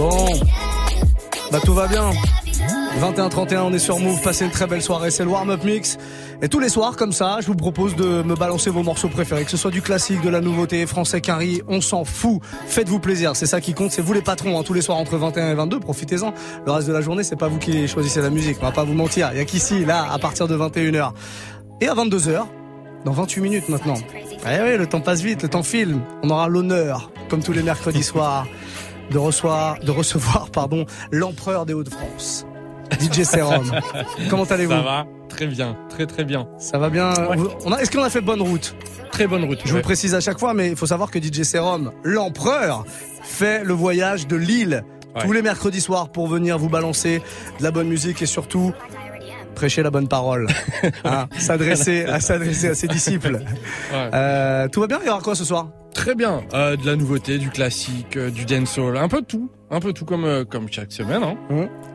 Bon, 0.00 0.26
Bah 1.52 1.58
tout 1.62 1.74
va 1.74 1.86
bien. 1.86 2.10
21-31, 3.00 3.58
on 3.64 3.72
est 3.72 3.78
sur 3.78 3.98
Move. 3.98 4.22
Passez 4.22 4.46
une 4.46 4.50
très 4.50 4.66
belle 4.66 4.82
soirée. 4.82 5.10
C'est 5.10 5.24
le 5.24 5.30
warm-up 5.30 5.62
mix. 5.62 5.98
Et 6.42 6.48
tous 6.48 6.58
les 6.58 6.70
soirs, 6.70 6.96
comme 6.96 7.12
ça, 7.12 7.38
je 7.42 7.46
vous 7.46 7.54
propose 7.54 7.94
de 7.96 8.22
me 8.22 8.34
balancer 8.34 8.70
vos 8.70 8.82
morceaux 8.82 9.08
préférés, 9.08 9.44
que 9.44 9.50
ce 9.50 9.58
soit 9.58 9.70
du 9.70 9.82
classique, 9.82 10.22
de 10.22 10.30
la 10.30 10.40
nouveauté, 10.40 10.86
français, 10.86 11.20
quinri, 11.20 11.60
on 11.68 11.82
s'en 11.82 12.04
fout. 12.04 12.40
Faites-vous 12.66 12.98
plaisir, 12.98 13.36
c'est 13.36 13.44
ça 13.44 13.60
qui 13.60 13.74
compte, 13.74 13.90
c'est 13.90 14.00
vous 14.00 14.14
les 14.14 14.22
patrons, 14.22 14.58
hein, 14.58 14.62
tous 14.62 14.72
les 14.72 14.80
soirs 14.80 14.96
entre 14.96 15.18
21 15.18 15.50
et 15.50 15.54
22, 15.54 15.80
profitez-en. 15.80 16.32
Le 16.64 16.72
reste 16.72 16.88
de 16.88 16.94
la 16.94 17.02
journée, 17.02 17.24
c'est 17.24 17.36
pas 17.36 17.48
vous 17.48 17.58
qui 17.58 17.86
choisissez 17.86 18.22
la 18.22 18.30
musique, 18.30 18.56
on 18.62 18.64
va 18.64 18.72
pas 18.72 18.84
vous 18.84 18.94
mentir. 18.94 19.28
Il 19.32 19.38
y 19.38 19.40
a 19.40 19.44
qu'ici, 19.44 19.84
là, 19.84 20.10
à 20.10 20.18
partir 20.18 20.48
de 20.48 20.56
21h. 20.56 21.12
Et 21.82 21.88
à 21.88 21.94
22h, 21.94 22.46
dans 23.04 23.12
28 23.12 23.40
minutes 23.42 23.68
maintenant. 23.68 23.96
Eh 24.14 24.62
oui, 24.62 24.78
le 24.78 24.86
temps 24.86 25.00
passe 25.00 25.20
vite, 25.20 25.42
le 25.42 25.48
temps 25.48 25.62
file. 25.62 25.98
On 26.22 26.30
aura 26.30 26.48
l'honneur, 26.48 27.10
comme 27.28 27.42
tous 27.42 27.52
les 27.52 27.62
mercredis 27.62 28.02
soirs, 28.02 28.46
de 29.10 29.16
de 29.84 29.90
recevoir, 29.90 30.50
pardon, 30.50 30.86
l'empereur 31.10 31.66
des 31.66 31.74
Hauts-de-France. 31.74 32.46
DJ 32.98 33.22
Serum. 33.24 33.72
Comment 34.28 34.44
allez-vous 34.44 34.72
Ça 34.72 34.80
va 34.80 35.06
Très 35.28 35.46
bien, 35.46 35.76
très 35.88 36.06
très 36.06 36.24
bien. 36.24 36.48
Ça 36.58 36.78
va 36.78 36.90
bien. 36.90 37.12
On 37.64 37.72
a, 37.72 37.78
est-ce 37.78 37.90
qu'on 37.90 38.02
a 38.02 38.10
fait 38.10 38.20
bonne 38.20 38.42
route 38.42 38.74
Très 39.12 39.26
bonne 39.26 39.44
route. 39.44 39.60
Je 39.64 39.74
vous 39.74 39.82
précise 39.82 40.14
à 40.14 40.20
chaque 40.20 40.38
fois, 40.38 40.54
mais 40.54 40.70
il 40.70 40.76
faut 40.76 40.86
savoir 40.86 41.10
que 41.10 41.20
DJ 41.22 41.42
Serum, 41.42 41.92
l'empereur, 42.02 42.84
fait 43.22 43.64
le 43.64 43.74
voyage 43.74 44.26
de 44.26 44.36
Lille 44.36 44.84
tous 45.20 45.32
les 45.32 45.42
mercredis 45.42 45.80
soirs 45.80 46.10
pour 46.10 46.28
venir 46.28 46.58
vous 46.58 46.68
balancer 46.68 47.22
de 47.58 47.64
la 47.64 47.70
bonne 47.70 47.88
musique 47.88 48.22
et 48.22 48.26
surtout 48.26 48.72
prêcher 49.54 49.82
la 49.82 49.90
bonne 49.90 50.08
parole, 50.08 50.46
hein, 51.04 51.28
s'adresser 51.36 52.04
à 52.04 52.20
s'adresser 52.20 52.68
à 52.68 52.74
ses 52.74 52.88
disciples. 52.88 53.40
Euh, 53.92 54.68
tout 54.68 54.80
va 54.80 54.86
bien 54.86 54.98
Il 55.02 55.06
y 55.06 55.10
aura 55.10 55.20
quoi 55.20 55.34
ce 55.34 55.44
soir 55.44 55.68
Très 55.92 56.14
bien. 56.14 56.42
Euh, 56.54 56.76
de 56.76 56.86
la 56.86 56.96
nouveauté, 56.96 57.38
du 57.38 57.50
classique, 57.50 58.16
euh, 58.16 58.30
du 58.30 58.44
dancehall, 58.44 58.96
un 58.96 59.08
peu 59.08 59.20
de 59.20 59.26
tout. 59.26 59.50
Un 59.72 59.78
peu 59.80 59.92
tout 59.92 60.04
comme, 60.04 60.24
euh, 60.24 60.44
comme 60.44 60.66
chaque 60.70 60.90
semaine. 60.90 61.22
Hein. 61.22 61.36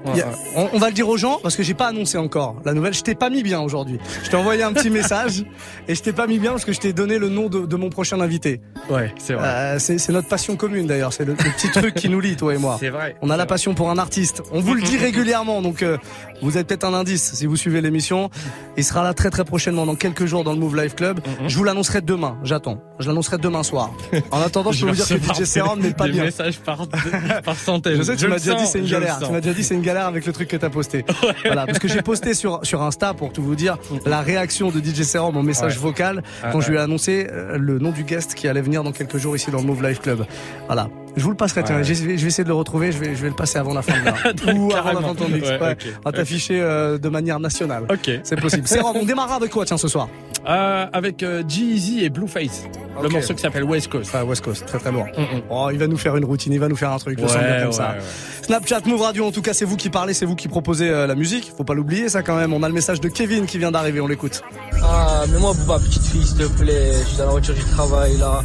A- 0.06 0.12
on, 0.56 0.70
on 0.74 0.78
va 0.80 0.88
le 0.88 0.94
dire 0.94 1.10
aux 1.10 1.18
gens 1.18 1.40
parce 1.44 1.56
que 1.58 1.64
j'ai 1.64 1.74
pas 1.74 1.88
annoncé 1.88 2.18
encore 2.18 2.56
la 2.64 2.74
nouvelle. 2.74 2.94
Je 2.94 3.02
t'ai 3.02 3.16
pas 3.16 3.30
mis 3.30 3.44
bien 3.44 3.60
aujourd'hui. 3.60 4.00
Je 4.24 4.30
t'ai 4.30 4.38
envoyé 4.38 4.64
un 4.64 4.72
petit 4.72 4.90
message 4.92 5.44
et 5.88 5.96
je 5.96 6.02
t'ai 6.02 6.14
pas 6.14 6.26
mis 6.28 6.40
bien 6.40 6.52
parce 6.52 6.64
que 6.64 6.72
je 6.74 6.80
t'ai 6.80 6.94
donné 6.94 7.18
le 7.18 7.28
nom 7.28 7.50
de, 7.50 7.66
de 7.66 7.76
mon 7.76 7.90
prochain 7.90 8.22
invité. 8.22 8.62
Ouais, 8.90 9.14
c'est 9.18 9.34
vrai. 9.34 9.48
Euh, 9.48 9.80
c'est 9.80 10.10
notre 10.10 10.28
passion 10.30 10.56
commune 10.56 10.88
d'ailleurs. 10.88 11.12
C'est 11.12 11.26
le, 11.26 11.34
le 11.34 11.38
petit 11.38 11.70
truc 11.70 11.96
qui 11.96 12.08
nous 12.08 12.20
lie, 12.22 12.36
toi 12.38 12.54
et 12.54 12.58
moi. 12.58 12.78
C'est 12.80 12.90
vrai. 12.90 13.16
On 13.22 13.30
a 13.30 13.36
la 13.38 13.46
passion 13.46 13.74
pour 13.74 13.90
un 13.90 13.98
artiste. 13.98 14.42
On 14.52 14.62
vous 14.62 14.74
le 14.76 14.82
dit 14.82 14.98
régulièrement, 14.98 15.62
donc 15.62 15.82
euh, 15.84 15.98
vous 16.42 16.56
avez 16.56 16.64
peut-être 16.64 16.86
un 16.86 16.94
indice 16.94 17.34
si 17.34 17.46
vous 17.46 17.58
suivez 17.58 17.82
l'émission. 17.82 18.30
Il 18.78 18.84
sera 18.86 19.04
là 19.04 19.14
très 19.14 19.32
très 19.32 19.44
prochainement 19.44 19.86
dans 19.86 19.96
quelques 19.96 20.26
jours 20.26 20.44
dans 20.44 20.54
le 20.54 20.60
Move 20.60 20.78
Life 20.82 20.96
Club. 20.96 21.20
Je 21.48 21.58
vous 21.58 21.64
l'annoncerai 21.64 22.02
demain. 22.02 22.38
J'attends. 22.44 22.80
Je 23.00 23.08
l'annoncerai 23.10 23.38
demain 23.38 23.64
soir. 23.64 23.92
En 24.32 24.40
attendant, 24.42 24.72
je 24.72 24.86
peux 24.86 24.92
vous 24.92 24.96
dire 24.96 25.08
que 25.08 25.44
DJ 25.44 25.46
Serum 25.46 25.80
n'est 25.82 25.92
pas 25.94 26.06
des 26.06 26.12
bien. 26.14 26.24
messages 26.24 26.60
par, 26.60 26.88
par 27.44 27.56
centaines. 27.66 27.96
Je 27.98 28.04
sais, 28.04 28.16
tu 28.16 28.28
m'as 28.28 28.38
déjà 28.38 28.56
dit 28.56 28.66
c'est 28.66 28.80
une 28.80 28.88
galère. 28.88 29.20
Tu 29.20 29.32
m'as 29.32 29.42
déjà 29.42 29.54
dit 29.54 29.64
c'est 29.64 29.76
une 29.76 29.82
galère 29.82 30.06
avec 30.06 30.26
le 30.26 30.32
truc 30.34 30.48
que 30.48 30.58
t'as 30.58 30.70
posté. 30.70 31.04
Voilà, 31.46 31.66
parce 31.66 31.80
que 31.80 31.88
j'ai 31.88 32.02
posté 32.02 32.34
sur 32.34 32.60
sur 32.64 32.82
Insta 32.82 33.14
pour 33.14 33.32
tout 33.34 33.42
vous 33.44 33.56
dire 33.56 33.78
la 34.06 34.22
réaction 34.22 34.70
de 34.72 34.80
DJ 34.80 35.04
Serum 35.04 35.36
en 35.38 35.44
message 35.44 35.76
Ouais. 35.76 35.82
vocal 35.82 36.24
quand 36.52 36.60
Ouais, 36.60 36.64
je 36.66 36.70
lui 36.72 36.78
ai 36.78 36.80
annoncé 36.82 37.28
euh, 37.32 37.58
le 37.58 37.80
nom 37.80 37.92
du 37.92 38.04
guest 38.04 38.34
qui 38.36 38.48
allait 38.48 38.62
venir 38.62 38.84
dans 38.84 38.92
quelques 38.92 39.18
jours 39.18 39.36
ici 39.36 39.52
dans 39.52 39.60
le 39.60 39.66
Move 39.66 39.84
Life 39.88 40.00
Club. 40.02 40.26
Voilà. 40.68 40.90
Je 41.18 41.24
vous 41.24 41.30
le 41.30 41.36
passerai, 41.38 41.64
tiens, 41.64 41.82
je 41.82 41.94
vais 41.94 42.18
je 42.18 42.22
vais 42.22 42.28
essayer 42.28 42.44
de 42.44 42.50
le 42.50 42.56
retrouver, 42.56 42.92
je 42.92 42.98
vais, 43.00 43.16
je 43.16 43.22
vais 43.22 43.30
le 43.30 43.36
passer 43.36 43.58
avant 43.58 43.74
la 43.74 43.82
fin 43.82 43.94
de 44.00 44.06
l'heure. 44.06 44.56
Ou 44.56 44.74
avant 44.74 44.94
la 44.94 45.02
fin 45.02 45.14
de 45.14 45.18
ton 45.18 45.30
mix. 45.30 45.48
Ouais, 45.50 45.60
Ouais. 45.62 45.72
ok. 45.72 45.88
On 46.06 46.10
va 46.10 46.12
t'afficher 46.12 46.60
euh, 46.62 46.98
de 46.98 47.10
manière 47.10 47.40
nationale. 47.40 47.84
Ok. 47.90 48.12
C'est 48.24 48.40
possible. 48.40 48.68
Serum, 48.68 48.98
on 48.98 49.06
démarrera 49.06 49.36
avec 49.36 49.52
quoi, 49.52 49.66
tiens, 49.66 49.78
ce 49.78 49.88
soir 49.88 50.10
Euh, 50.48 50.86
avec 50.92 51.24
euh, 51.24 51.42
G-Eazy 51.48 52.04
et 52.04 52.10
Blueface. 52.10 52.66
Le 53.02 53.10
morceau 53.10 53.34
qui 53.34 53.42
s'appelle 53.42 53.64
West 53.64 53.90
Coast. 53.90 54.12
Ah, 54.14 54.24
West 54.26 54.44
Coast, 54.44 54.66
très 54.66 54.78
très 54.78 54.92
lourd. 54.92 55.06
Oh, 55.50 55.70
il 55.72 55.78
va 55.80 55.88
nous 55.88 55.98
faire 55.98 56.16
une 56.18 56.24
routine, 56.26 56.54
il 56.54 56.60
va 56.60 56.68
nous 56.70 56.76
faire 56.78 56.92
un 56.92 56.98
truc, 56.98 57.18
je 57.18 57.24
le 57.24 57.28
sens 57.30 57.38
Ouais, 57.38 57.44
bien 57.48 57.58
comme 57.60 57.68
ouais, 57.68 57.72
ça. 57.74 57.90
ouais. 57.98 58.46
Snapchat, 58.46 58.82
Move 58.86 59.02
Radio, 59.02 59.26
en 59.26 59.32
tout 59.32 59.42
cas, 59.42 59.54
c'est 59.54 59.66
vous 59.66 59.76
qui 59.76 59.90
parlez, 59.90 60.14
c'est 60.14 60.26
vous 60.26 60.36
qui 60.36 60.48
proposez 60.48 60.90
euh, 60.90 61.08
la 61.08 61.16
musique. 61.16 61.52
Faut 61.58 61.64
pas 61.64 61.74
l'oublier, 61.74 62.08
ça 62.10 62.24
quand 62.24 62.36
même. 62.38 62.54
On 62.54 62.62
a 62.64 62.68
le 62.68 62.74
message 62.74 63.02
de 63.02 63.08
Kevin 63.10 63.46
qui 63.48 63.58
vient 63.58 63.72
d'arriver, 63.72 64.00
on 64.02 64.08
l'écoute. 64.08 64.44
Ah, 64.84 65.24
mais 65.32 65.40
moi, 65.40 65.54
Bouba, 65.54 65.80
petite 65.80 66.04
fille, 66.04 66.24
s'il 66.26 66.38
te 66.38 66.44
plaît. 66.62 66.94
Je 67.04 67.08
suis 67.10 67.18
dans 67.18 67.26
la 67.26 67.32
voiture 67.32 67.54
du 67.56 67.64
travail, 67.64 68.18
là. 68.18 68.42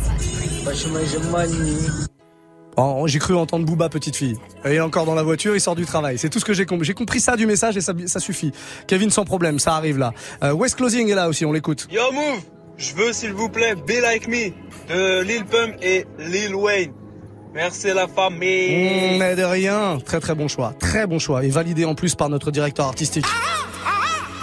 Bah, 0.64 0.72
je. 0.74 2.19
Oh, 2.82 3.06
j'ai 3.06 3.18
cru 3.18 3.34
entendre 3.34 3.66
Booba, 3.66 3.88
petite 3.88 4.16
fille. 4.16 4.36
Il 4.64 4.72
est 4.72 4.80
encore 4.80 5.04
dans 5.04 5.14
la 5.14 5.22
voiture, 5.22 5.54
il 5.54 5.60
sort 5.60 5.74
du 5.74 5.84
travail. 5.84 6.18
C'est 6.18 6.30
tout 6.30 6.38
ce 6.38 6.44
que 6.44 6.54
j'ai 6.54 6.66
compris. 6.66 6.86
J'ai 6.86 6.94
compris 6.94 7.20
ça 7.20 7.36
du 7.36 7.46
message 7.46 7.76
et 7.76 7.80
ça, 7.80 7.92
ça 8.06 8.20
suffit. 8.20 8.52
Kevin, 8.86 9.10
sans 9.10 9.24
problème, 9.24 9.58
ça 9.58 9.74
arrive 9.74 9.98
là. 9.98 10.12
Euh, 10.42 10.52
West 10.52 10.76
Closing 10.76 11.08
est 11.10 11.14
là 11.14 11.28
aussi, 11.28 11.44
on 11.44 11.52
l'écoute. 11.52 11.88
Yo 11.90 12.10
Move, 12.12 12.40
je 12.78 12.94
veux 12.94 13.12
s'il 13.12 13.32
vous 13.32 13.48
plaît 13.48 13.74
Be 13.74 14.00
Like 14.00 14.28
Me 14.28 14.50
de 14.88 15.22
Lil 15.22 15.44
Pump 15.44 15.76
et 15.82 16.06
Lil 16.18 16.54
Wayne. 16.54 16.92
Merci 17.52 17.88
la 17.88 18.06
famille. 18.06 19.14
Mmh, 19.14 19.18
mais 19.18 19.36
de 19.36 19.42
rien. 19.42 19.98
Très 20.04 20.20
très 20.20 20.34
bon 20.34 20.48
choix. 20.48 20.72
Très 20.78 21.06
bon 21.06 21.18
choix. 21.18 21.44
Et 21.44 21.48
validé 21.48 21.84
en 21.84 21.94
plus 21.94 22.14
par 22.14 22.28
notre 22.28 22.50
directeur 22.50 22.86
artistique. 22.86 23.26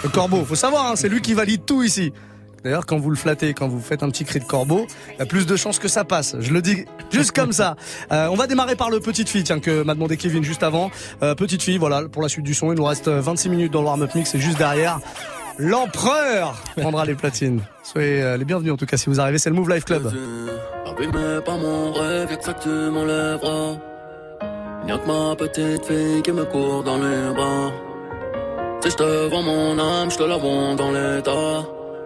Le 0.04 0.10
corbeau. 0.10 0.44
Faut 0.44 0.54
savoir, 0.54 0.86
hein, 0.86 0.96
c'est 0.96 1.08
lui 1.08 1.20
qui 1.20 1.34
valide 1.34 1.64
tout 1.64 1.82
ici. 1.82 2.12
D'ailleurs, 2.64 2.86
quand 2.86 2.98
vous 2.98 3.10
le 3.10 3.16
flattez, 3.16 3.54
quand 3.54 3.68
vous 3.68 3.80
faites 3.80 4.02
un 4.02 4.10
petit 4.10 4.24
cri 4.24 4.40
de 4.40 4.44
corbeau, 4.44 4.86
il 5.14 5.18
y 5.18 5.22
a 5.22 5.26
plus 5.26 5.46
de 5.46 5.56
chances 5.56 5.78
que 5.78 5.88
ça 5.88 6.04
passe. 6.04 6.36
Je 6.40 6.52
le 6.52 6.62
dis 6.62 6.84
juste 7.10 7.32
comme 7.32 7.52
ça. 7.52 7.76
Euh, 8.12 8.28
on 8.30 8.34
va 8.34 8.46
démarrer 8.46 8.76
par 8.76 8.90
le 8.90 9.00
petite 9.00 9.28
fille, 9.28 9.44
tiens, 9.44 9.60
que 9.60 9.82
m'a 9.82 9.94
demandé 9.94 10.16
Kevin 10.16 10.42
juste 10.42 10.62
avant. 10.62 10.90
Euh, 11.22 11.34
petite 11.34 11.62
fille, 11.62 11.78
voilà, 11.78 12.08
pour 12.08 12.22
la 12.22 12.28
suite 12.28 12.44
du 12.44 12.54
son. 12.54 12.72
Il 12.72 12.76
nous 12.76 12.84
reste 12.84 13.08
euh, 13.08 13.20
26 13.20 13.48
minutes 13.48 13.72
dans 13.72 13.80
le 13.80 13.86
warm-up 13.86 14.14
mix, 14.14 14.30
c'est 14.30 14.40
juste 14.40 14.58
derrière. 14.58 15.00
L'empereur 15.58 16.54
prendra 16.76 17.04
les 17.04 17.14
platines. 17.14 17.62
Soyez 17.82 18.22
euh, 18.22 18.36
les 18.36 18.44
bienvenus 18.44 18.72
en 18.72 18.76
tout 18.76 18.86
cas 18.86 18.96
si 18.96 19.10
vous 19.10 19.18
arrivez, 19.20 19.38
c'est 19.38 19.50
le 19.50 19.56
Move 19.56 19.70
Life 19.70 19.84
Club. 19.84 20.12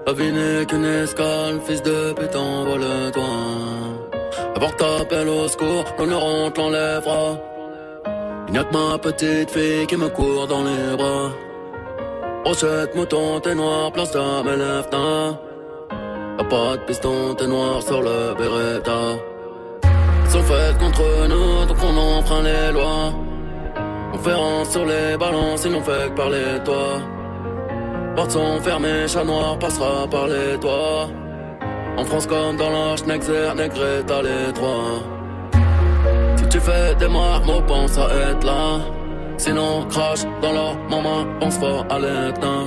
La 0.05 0.13
n'est 0.15 0.67
qu'une 0.67 0.85
escale, 0.85 1.61
fils 1.65 1.81
de 1.83 2.13
putain, 2.13 2.65
vole-toi. 2.65 3.23
Avant 4.57 4.71
t'appelles 4.71 5.29
au 5.29 5.47
secours, 5.47 5.85
l'honneur 5.97 6.25
on 6.25 6.51
te 6.51 6.61
l'enlèvera. 6.61 7.39
Y'a 8.53 8.65
que 8.65 8.73
ma 8.73 8.99
petite 8.99 9.51
fille 9.51 9.87
qui 9.87 9.97
me 9.97 10.09
court 10.09 10.49
dans 10.49 10.65
les 10.65 10.97
bras. 10.97 11.31
Brochette, 12.45 12.95
mouton, 12.97 13.39
t'es 13.41 13.55
noir, 13.55 13.93
place 13.93 14.17
à 14.17 14.43
mes 14.43 14.57
lèvres, 14.57 15.39
Y'a 16.39 16.45
pas 16.45 16.77
de 16.77 16.83
piston, 16.87 17.35
t'es 17.37 17.47
noir 17.47 17.81
sur 17.81 18.03
le 18.03 18.35
Beretta. 18.37 19.03
Sont 20.31 20.43
faits 20.43 20.79
contre 20.79 21.29
nous, 21.29 21.65
donc 21.67 21.77
on 21.81 21.97
enfreint 22.19 22.43
les 22.43 22.73
lois. 22.73 23.13
Conférence 24.11 24.71
sur 24.71 24.85
les 24.85 25.17
balances, 25.17 25.65
ils 25.65 25.73
n'ont 25.73 25.83
fait 25.83 26.11
que 26.11 26.17
parler 26.17 26.59
de 26.59 26.65
toi. 26.65 27.22
Portes 28.15 28.33
sont 28.33 28.61
fermées, 28.61 29.09
chat 29.09 29.25
noir 29.25 29.59
passera 29.59 30.07
par 30.11 30.27
les 30.27 30.59
toits. 30.61 31.09
En 31.97 32.05
France 32.05 32.27
comme 32.27 32.57
dans 32.57 32.71
l'Arche, 32.71 33.05
Nexer, 33.07 33.55
Negré, 33.57 34.03
t'as 34.07 34.23
les 34.23 34.53
trois. 34.53 35.01
Si 36.37 36.49
tu 36.49 36.61
fais 36.61 36.95
des 36.97 37.09
marmots, 37.09 37.63
pense 37.67 37.97
à 37.97 38.09
être 38.31 38.45
là. 38.45 38.81
Sinon, 39.39 39.87
crache 39.89 40.25
dans 40.43 40.53
leur 40.53 40.75
maman, 40.91 41.27
pense 41.41 41.57
fort 41.59 41.87
à 41.89 41.99
l'éteint. 41.99 42.67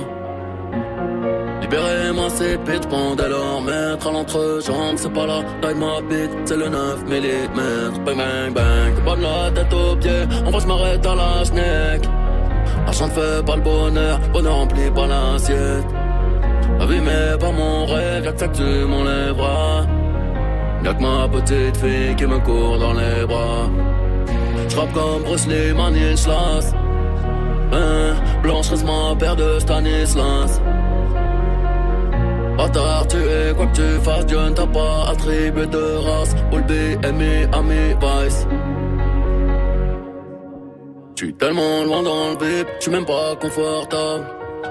Libérez-moi 1.60 2.28
ces 2.30 2.56
bitches, 2.58 2.86
pendez 2.88 3.28
leur 3.28 3.60
maître 3.60 4.08
à 4.08 4.12
l'entrejambe, 4.12 4.96
c'est 4.96 5.12
pas 5.12 5.26
la 5.26 5.42
taille 5.60 5.74
de 5.74 5.80
ma 5.80 6.00
bite, 6.00 6.30
c'est 6.44 6.56
le 6.56 6.68
9 6.68 7.04
mm. 7.04 8.04
Bang 8.04 8.16
bang 8.16 8.52
bang, 8.52 9.18
de 9.18 9.22
la 9.22 9.50
tête 9.52 9.72
aux 9.72 9.96
pieds, 9.96 10.26
en 10.44 10.50
vrai 10.50 10.60
je 10.60 10.66
m'arrête 10.66 11.06
à 11.06 11.14
la 11.14 11.44
schneck. 11.44 12.02
L'argent 12.86 13.08
ne 13.08 13.12
fait 13.12 13.44
pas 13.44 13.56
le 13.56 13.62
bonheur, 13.62 14.18
bonheur 14.32 14.54
remplit 14.54 14.90
pas 14.90 15.06
l'assiette. 15.06 15.84
Abîmé 16.80 17.36
par 17.40 17.52
mon 17.52 17.84
rêve, 17.84 18.32
que 18.32 18.38
ça 18.38 18.48
que 18.48 18.56
tu 18.56 18.86
m'enlèveras. 18.86 19.86
Y'a 20.84 20.94
que 20.94 21.02
ma 21.02 21.28
petite 21.28 21.76
fille 21.76 22.14
qui 22.16 22.26
me 22.26 22.38
court 22.38 22.78
dans 22.78 22.92
les 22.92 23.26
bras. 23.26 23.68
J'rappe 24.68 24.92
comme 24.92 25.22
Bruce 25.24 25.46
Lee, 25.48 25.72
Manislas. 25.74 26.74
Hein, 27.72 28.14
Blanche 28.42 28.70
reste 28.70 28.86
ma 28.86 29.16
paire 29.18 29.34
de 29.34 29.58
Stanislas. 29.58 30.60
Bâtard, 32.56 33.06
tu 33.08 33.16
es 33.16 33.52
quoi 33.54 33.66
que 33.66 33.76
tu 33.76 34.00
fasses, 34.04 34.26
Dieu 34.26 34.38
ne 34.38 34.50
t'a 34.50 34.66
pas 34.66 35.10
attribué 35.10 35.66
de 35.66 35.96
race. 36.06 36.34
All 36.52 36.62
BMI, 36.62 37.46
ami, 37.52 37.94
vice. 38.00 38.46
J'suis 41.16 41.32
tellement 41.32 41.82
loin 41.82 42.02
dans 42.02 42.28
le 42.28 42.36
bip, 42.36 42.68
j'suis 42.78 42.90
même 42.90 43.06
pas 43.06 43.34
confortable. 43.36 44.26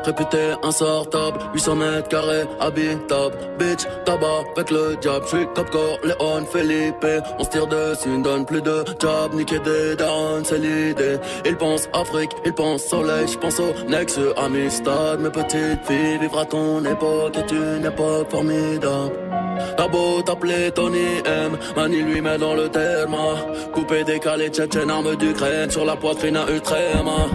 Réputé 0.06 0.54
insortable, 0.62 1.40
800 1.56 1.76
mètres 1.78 2.10
carrés, 2.10 2.46
habitable. 2.60 3.36
Bitch, 3.58 3.86
tabac 4.06 4.44
avec 4.56 4.70
le 4.70 4.96
diable, 4.98 5.26
j'suis 5.26 5.48
top 5.56 5.68
Léon, 6.04 6.46
Felipe. 6.46 7.06
On 7.40 7.44
se 7.44 7.50
tire 7.50 7.66
dessus, 7.66 8.10
ne 8.10 8.24
donne 8.24 8.46
plus 8.46 8.62
de 8.62 8.86
job, 9.00 9.34
niquer 9.34 9.58
des 9.60 9.96
darons, 9.96 10.44
c'est 10.44 10.60
l'idée. 10.60 11.18
Il 11.44 11.58
pense 11.58 11.90
Afrique, 11.94 12.30
il 12.46 12.54
pense 12.54 12.84
soleil, 12.84 13.28
j'pense 13.28 13.60
au 13.60 13.74
Nexus, 13.90 14.32
Amistad. 14.38 15.22
Mes 15.22 15.32
petites 15.32 15.84
filles, 15.88 16.20
vivre 16.20 16.38
à 16.38 16.46
ton 16.46 16.86
époque 16.86 17.38
est 17.38 17.52
une 17.52 17.86
époque 17.86 18.30
formidable. 18.30 19.12
T'as 19.76 19.88
beau 19.88 20.22
t'appeler 20.22 20.72
Tony 20.72 21.24
M, 21.26 21.58
Mani 21.76 22.02
lui 22.04 22.22
met 22.22 22.38
dans 22.38 22.54
le 22.54 22.70
terme. 22.70 23.16
Coupé, 23.74 24.04
décalé, 24.04 24.50
tchétchène, 24.50 24.92
arme 24.92 25.16
d'Ukraine, 25.16 25.72
sur 25.72 25.84
la 25.84 25.96
poitrine 25.96 26.38
à 26.38 26.46
Utrema. 26.52 27.28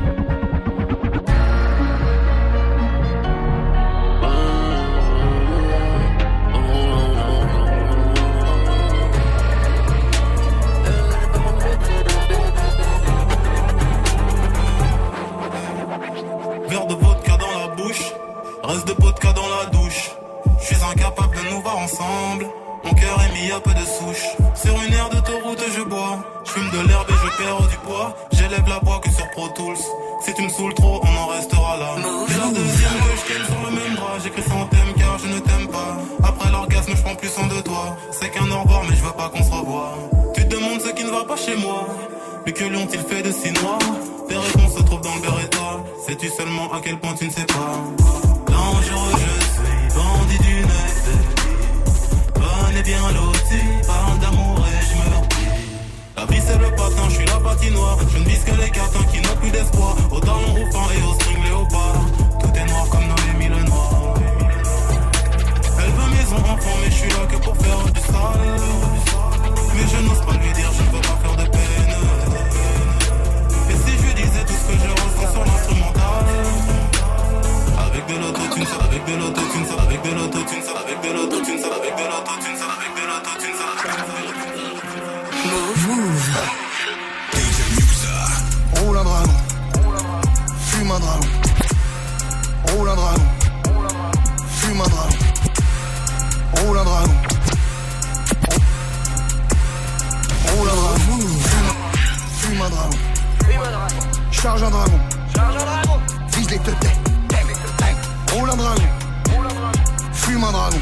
Mis 23.50 23.56
à 23.56 23.60
peu 23.60 23.70
de 23.70 23.84
souche. 23.84 24.26
Sur 24.54 24.74
une 24.82 24.92
aire 24.92 25.10
d'autoroute, 25.10 25.62
je 25.76 25.82
bois. 25.82 26.18
Je 26.44 26.50
fume 26.52 26.70
de 26.70 26.88
l'herbe 26.88 27.08
et 27.08 27.12
je 27.12 27.42
perds 27.42 27.68
du 27.68 27.76
poids. 27.78 28.16
J'élève 28.32 28.66
la 28.68 28.78
voix 28.78 29.00
que 29.00 29.10
sur 29.10 29.28
Pro 29.30 29.48
Tools. 29.48 29.82
Si 30.24 30.34
tu 30.34 30.42
me 30.42 30.48
saoules 30.48 30.74
trop, 30.74 31.00
on 31.02 31.16
en 31.22 31.26
restera 31.26 31.76
là. 31.76 31.90
C'est 32.28 32.38
la 32.38 32.46
deuxième 32.48 32.98
que 33.26 33.34
je 33.38 33.44
sur 33.44 33.62
le 33.66 33.70
même 33.70 33.94
drap. 33.96 34.18
J'écris 34.22 34.42
sans 34.42 34.64
thème 34.66 34.92
car 34.98 35.18
je 35.18 35.26
ne 35.34 35.38
t'aime 35.40 35.68
pas. 35.68 35.96
Après 36.22 36.50
l'orgasme, 36.50 36.92
je 36.96 37.02
prends 37.02 37.14
plus 37.14 37.28
soin 37.28 37.46
de 37.46 37.60
toi. 37.60 37.96
C'est 38.12 38.30
qu'un 38.30 38.50
au 38.50 38.62
revoir, 38.62 38.82
mais 38.88 38.96
je 38.96 39.02
veux 39.02 39.12
pas 39.12 39.28
qu'on 39.28 39.42
se 39.42 39.50
revoie. 39.50 39.94
Tu 40.34 40.46
te 40.46 40.54
demandes 40.54 40.80
ce 40.80 40.90
qui 40.90 41.04
ne 41.04 41.10
va 41.10 41.24
pas 41.24 41.36
chez 41.36 41.56
moi. 41.56 41.86
Mais 42.46 42.52
que 42.52 42.64
lui 42.64 42.76
ont-ils 42.76 43.00
fait 43.00 43.22
de 43.22 43.32
si 43.32 43.50
noir? 43.52 43.78
Tes 44.28 44.36
réponses 44.36 44.74
se 44.76 44.82
trouvent 44.82 45.02
dans 45.02 45.14
le 45.14 45.20
Beretta. 45.20 45.68
Sais-tu 46.06 46.28
seulement 46.28 46.72
à 46.72 46.80
quel 46.82 46.98
point 46.98 47.14
tu 47.14 47.26
ne 47.26 47.30
sais 47.30 47.46
pas? 47.46 47.72
Dangereux, 48.46 49.12
je 49.18 49.39
et 52.80 52.82
bien 52.82 53.12
loti, 53.12 53.60
parle 53.86 54.18
d'amour 54.18 54.66
et 54.68 54.84
je 54.88 54.94
me. 54.96 55.06
La 56.16 56.26
vie 56.26 56.40
c'est 56.46 56.58
le 56.58 56.70
patin, 56.76 57.08
je 57.08 57.14
suis 57.14 57.26
la 57.26 57.40
patinoire. 57.40 57.98
Je 58.12 58.18
ne 58.18 58.24
vise 58.24 58.44
que 58.44 58.54
les 58.62 58.70
cartons 58.70 59.04
qui 59.12 59.20
n'ont 59.20 59.36
plus 59.40 59.50
d'espoir. 59.50 59.96
Au 60.10 60.20
talon 60.20 60.52
rouffant 60.54 60.88
et 60.96 61.02
au 61.08 61.14
string 61.14 61.42
léopard. 61.44 62.00
Tout 62.40 62.52
est 62.54 62.66
noir 62.66 62.86
comme 62.90 63.06
dans 63.08 63.22
les 63.26 63.38
mille 63.38 63.64
noirs. 63.64 64.14
Elle 65.78 65.92
veut 65.98 66.10
maison 66.16 66.36
enfant, 66.36 66.76
mais 66.82 66.90
je 66.90 66.96
suis 66.96 67.10
là 67.10 67.26
que 67.30 67.36
pour 67.36 67.56
faire 67.56 67.82
du 67.92 68.00
sale. 68.00 68.56
Mais 69.74 69.86
je 69.92 69.98
n'ose 70.06 70.20
pas 70.26 70.32
lui 70.32 70.52
dire, 70.52 70.70
je 70.72 70.82
ne 70.82 70.90
veux 70.94 71.02
pas 71.02 71.18
faire 71.22 71.36
de 71.36 71.50
peine. 71.50 71.94
Et 73.70 73.76
si 73.84 73.96
je 73.96 74.02
lui 74.06 74.14
disais 74.14 74.44
tout 74.46 74.58
ce 74.60 74.72
que 74.72 74.76
je 74.84 74.90
ressens 74.90 75.32
sur 75.32 75.44
l'instrumental 75.44 76.49
Avec 78.00 78.16
de 78.16 78.22
l'autotune, 78.22 78.64
ça, 78.64 78.76
avec 78.82 79.04
de 79.04 79.14
l'autotune, 79.14 79.66
ça, 79.66 79.74
avec 79.82 80.00
de 80.02 80.10
l'autotune, 80.14 80.62
ça, 80.62 80.72
avec 80.72 81.00
de 81.02 81.12
l'autotune, 81.12 81.58
ça, 81.58 81.68
avec 81.68 81.94
de 81.96 82.02
l'autotune, 82.08 82.56
ça, 82.56 82.64
avec 82.72 82.94
de 82.96 83.04
l'autotune, 83.06 83.54
ça, 83.58 83.64
avec 83.76 83.92
de 83.92 84.20
Move. 85.86 86.30
Roule 88.80 88.96
un 88.96 89.04
dragon. 89.04 89.34
Fume 90.60 90.90
un 90.90 90.98
dragon. 90.98 91.26
Roule 92.68 92.88
un 92.88 92.94
dragon. 92.96 93.24
Fume 94.48 94.80
un 94.80 94.88
dragon. 94.88 95.16
Roule 96.56 96.78
un 96.78 96.84
dragon. 96.84 97.14
Roule 100.48 100.68
un 100.70 100.74
dragon. 100.74 100.96
Fume 102.38 102.62
un 102.62 102.70
dragon. 102.70 102.96
Charge 104.30 104.62
un 104.62 104.70
dragon. 104.70 105.00
Vise 106.32 106.50
les 106.50 106.58
tetés. 106.60 107.09
Roule 108.32 108.50
un 108.50 108.56
dragon. 108.56 108.82
Fume 110.12 110.44
un 110.44 110.52
dragon. 110.52 110.78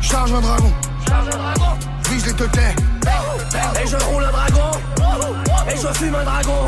Charge 0.00 0.32
un 0.32 0.40
dragon. 0.40 0.72
Vise 2.10 2.26
les 2.26 2.32
tetés. 2.32 2.60
Et 3.82 3.86
je 3.86 3.96
roule 4.04 4.24
un 4.24 4.30
dragon 4.30 4.70
Et 5.68 5.76
je 5.76 5.98
fume 5.98 6.14
un 6.14 6.24
dragon 6.24 6.66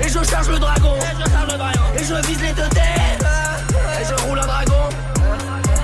Et 0.00 0.08
je 0.08 0.24
charge 0.24 0.48
le 0.48 0.58
dragon 0.58 0.94
Et 1.96 2.04
je 2.04 2.14
vise 2.26 2.40
les 2.40 2.52
têtes 2.52 2.76
Et 4.00 4.04
je 4.04 4.26
roule 4.26 4.38
un 4.38 4.46
dragon 4.46 4.88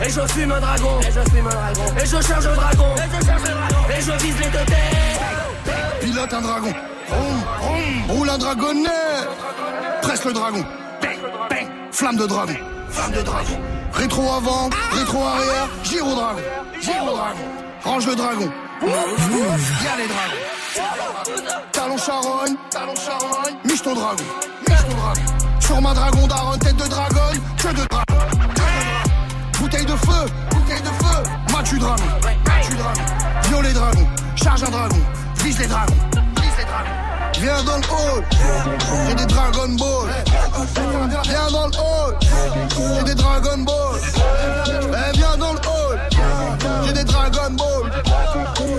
Et 0.02 0.10
je 0.10 0.20
fume 0.32 0.52
un 0.52 0.60
dragon 0.60 1.00
Et 1.00 2.06
je 2.06 2.22
charge 2.22 2.46
le 2.48 2.54
dragon 2.54 2.94
Et 3.90 4.00
je 4.00 4.12
vise 4.24 4.38
les 4.38 4.50
têtes 4.50 4.76
Pilote 6.00 6.32
un 6.32 6.40
dragon. 6.40 6.72
Roule 8.08 8.30
un 8.30 8.38
dragonnet. 8.38 8.88
Presse 10.02 10.24
le 10.24 10.32
dragon. 10.32 10.64
Flamme 11.96 12.16
de 12.18 12.26
dragon. 12.26 12.52
Flamme 12.90 13.12
de 13.12 13.22
dragon. 13.22 13.58
Rétro 13.94 14.20
avant, 14.30 14.68
rétro 14.92 15.18
arrière, 15.24 15.66
giro 15.82 16.14
dragon. 16.14 16.42
Giro 16.78 17.16
dragon. 17.16 17.44
Range 17.84 18.06
le 18.06 18.14
dragon. 18.14 18.52
Y'a 18.82 19.96
les 19.96 20.06
dragons. 20.06 21.62
Talon 21.72 21.96
charogne, 21.96 22.54
talon 22.70 22.94
charogne. 22.96 23.54
Miche 23.64 23.82
ton 23.82 23.94
dragon. 23.94 24.24
Miche 24.68 24.82
ton 24.82 24.94
dragon. 24.94 25.22
Sur 25.58 25.80
ma 25.80 25.94
dragon 25.94 26.26
daronne, 26.26 26.58
tête 26.58 26.76
de 26.76 26.86
dragon, 26.86 27.30
que 27.56 27.68
de 27.68 27.86
dragon. 27.86 28.26
Bouteille 29.58 29.86
de 29.86 29.96
feu, 29.96 30.26
bouteille 30.50 30.82
de 30.82 30.88
feu. 31.02 31.22
Matu 31.50 31.78
dragon, 31.78 32.04
matu 32.44 32.74
dragon. 32.74 33.02
Violet 33.44 33.72
dragon, 33.72 34.06
charge 34.34 34.64
un 34.64 34.70
dragon. 34.70 35.00
Vise 35.36 35.60
les 35.60 35.66
dragons. 35.66 35.94
Viens 37.40 37.62
dans 37.64 37.76
le 37.76 37.82
hall, 37.84 38.24
j'ai 39.08 39.14
des 39.14 39.26
Dragon 39.26 39.68
Ball. 39.68 40.08
Viens 41.24 41.50
dans 41.50 41.66
le 41.66 41.76
hall, 41.76 42.18
j'ai 42.96 43.04
des 43.04 43.14
Dragon 43.14 43.58
Ball. 43.58 44.00
Eh, 44.66 45.16
viens 45.16 45.36
dans 45.36 45.52
le 45.52 45.58
hall, 45.58 46.00
j'ai 46.86 46.92
des 46.92 47.04
Dragon 47.04 47.50
Ball. 47.50 47.92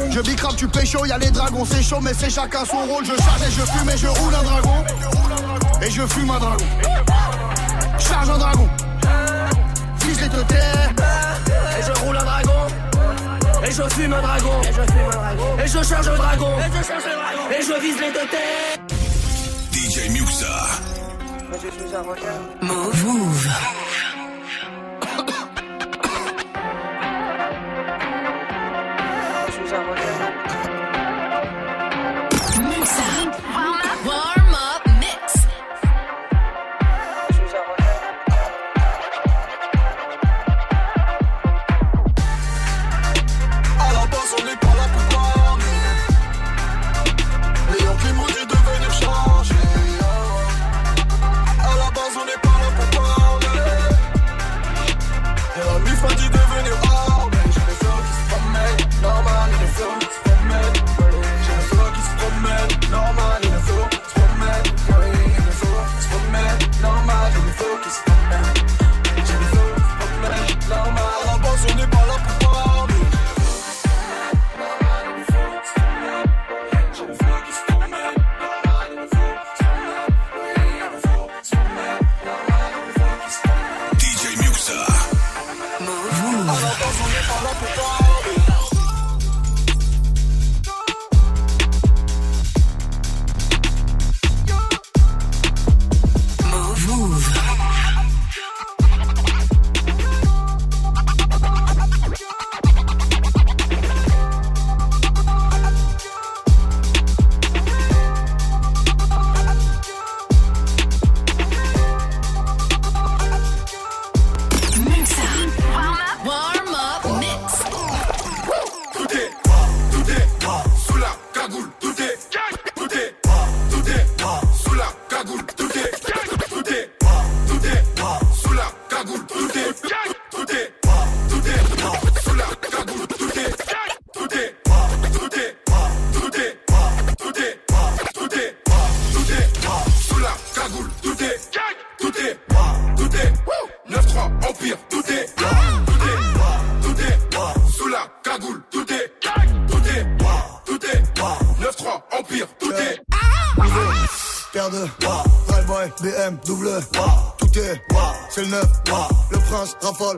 Je 0.10 0.20
bicrave, 0.22 0.56
tu 0.56 0.68
pécho, 0.68 1.06
y'a 1.06 1.18
les 1.18 1.30
dragons, 1.30 1.66
c'est 1.66 1.84
chaud, 1.84 2.00
mais 2.02 2.14
c'est 2.14 2.30
chacun 2.30 2.66
son 2.66 2.80
rôle. 2.92 3.06
Je 3.06 3.16
charge 3.22 3.42
et 3.48 3.52
je 3.52 3.62
fume 3.62 3.90
et 3.90 3.98
je 3.98 4.08
roule 4.08 4.36
un 4.36 4.44
dragon. 4.44 4.84
Et 5.82 5.92
je 5.92 6.08
fume 6.08 6.30
un 6.32 6.40
dragon. 6.40 6.66
Charge 8.00 8.30
un 8.30 8.38
dragon. 8.38 8.68
Vise 10.02 10.22
les 10.22 10.30
tetés. 10.30 10.56
Et 11.78 11.84
je 11.84 12.06
roule 12.06 12.18
un 12.18 12.24
dragon 12.24 12.77
Et 13.68 13.72
je 13.72 13.84
fume 13.96 14.14
un 14.14 14.22
dragon 14.22 14.62
Et 15.62 15.68
je 15.68 15.84
charge 15.84 16.10
le 16.10 16.16
dragon 16.16 16.52
Et 17.52 17.62
je 17.62 17.82
vise 17.82 18.00
les 18.00 18.12
deux 18.14 18.28
têtes 18.30 18.78
DJ 19.74 20.10
Muxa. 20.12 20.46
Move. 22.62 23.06
Move. 23.06 23.48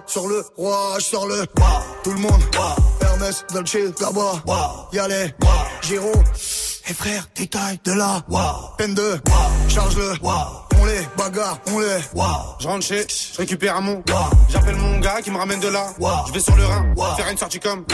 Sur 0.08 0.28
le 0.28 0.44
roi 0.58 0.96
Je 0.98 1.04
sors 1.04 1.28
le, 1.28 1.46
tout 2.04 2.12
le 2.12 2.20
monde 2.20 2.42
Hermès, 3.02 3.46
Dolce, 3.54 3.78
là-bas 4.00 4.44
Y'allez, 4.92 5.34
Giro 5.82 6.12
Et 6.88 6.94
frère, 6.94 7.28
détail 7.36 7.80
de 7.84 7.94
là 7.94 8.22
Peine 8.78 8.94
de, 8.94 9.20
charge-le 9.70 10.14
On 10.82 10.86
les 10.86 11.02
bagarre, 11.18 11.58
on 11.68 11.80
les 11.80 11.98
Je 12.60 12.68
rentre 12.68 12.86
chez, 12.86 13.06
je 13.34 13.38
récupère 13.38 13.76
un 13.76 13.82
mon. 13.82 14.04
J'appelle 14.50 14.76
mon 14.76 15.00
gars 15.00 15.22
qui 15.22 15.32
me 15.32 15.38
ramène 15.38 15.60
de 15.60 15.68
là. 15.68 15.88
Je 16.28 16.34
vais 16.34 16.40
sur 16.40 16.56
le 16.56 16.66
Rhin, 16.66 16.94
faire 17.18 17.30
une 17.30 17.38
sortie 17.38 17.60
comme. 17.60 17.86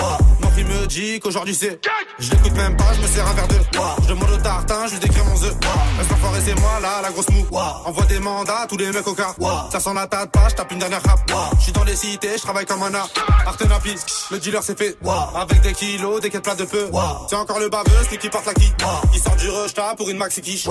Mon 0.42 0.50
fille 0.52 0.64
me 0.66 0.86
dit 0.86 1.20
qu'aujourd'hui 1.20 1.56
c'est. 1.56 1.80
Je 2.20 2.32
l'écoute 2.32 2.54
même 2.54 2.78
pas, 2.78 2.94
je 2.94 3.02
me 3.02 3.08
sers 3.08 3.28
un 3.28 3.34
verre 3.34 3.48
de. 3.48 3.56
Je 4.04 4.08
demande 4.08 4.32
au 4.32 4.38
tartin, 4.38 4.88
je 4.88 4.94
lui 4.94 5.00
décris 5.00 5.22
mon 5.26 5.44
œuf. 5.44 5.56
Reste 5.98 6.46
c'est 6.46 6.60
moi 6.60 6.80
là, 6.82 7.02
la 7.02 7.10
grosse 7.10 7.30
mou. 7.30 7.46
Envoie 7.86 8.06
des 8.06 8.20
mandats 8.20 8.62
à 8.62 8.68
tous 8.68 8.78
les 8.78 8.92
mecs 8.92 9.08
au 9.08 9.14
car. 9.14 9.36
Ça 9.72 9.80
sent 9.80 9.94
la 9.94 10.08
pas, 10.08 10.50
je 10.50 10.56
tape 10.56 10.72
une 10.72 10.80
dernière 10.80 11.02
rap. 11.04 11.20
Je 11.58 11.64
suis 11.64 11.72
dans 11.72 11.84
les 11.84 11.96
cités, 11.96 12.38
je 12.38 12.42
travaille 12.42 12.66
comme 12.66 12.84
un 12.84 12.94
art. 12.94 13.10
Artenapi, 13.46 13.96
le 14.32 14.40
dealer 14.40 14.64
c'est 14.64 14.78
fait. 14.78 14.98
Avec 15.36 15.62
des 15.62 15.74
kilos, 15.74 16.22
des 16.22 16.30
quêtes 16.30 16.44
plates 16.44 16.60
de 16.60 16.66
peu. 16.66 16.90
C'est 17.30 17.36
encore 17.36 17.60
le 17.60 17.70
baveux, 17.70 18.06
c'est 18.10 18.18
qui 18.18 18.30
porte 18.30 18.46
la 18.46 18.54
qui. 18.54 18.72
Il 19.14 19.20
sort 19.20 19.36
du 19.36 19.50
rush 19.50 19.74
pour 19.98 20.10
une 20.10 20.18
maxi 20.18 20.42
quiche. 20.42 20.68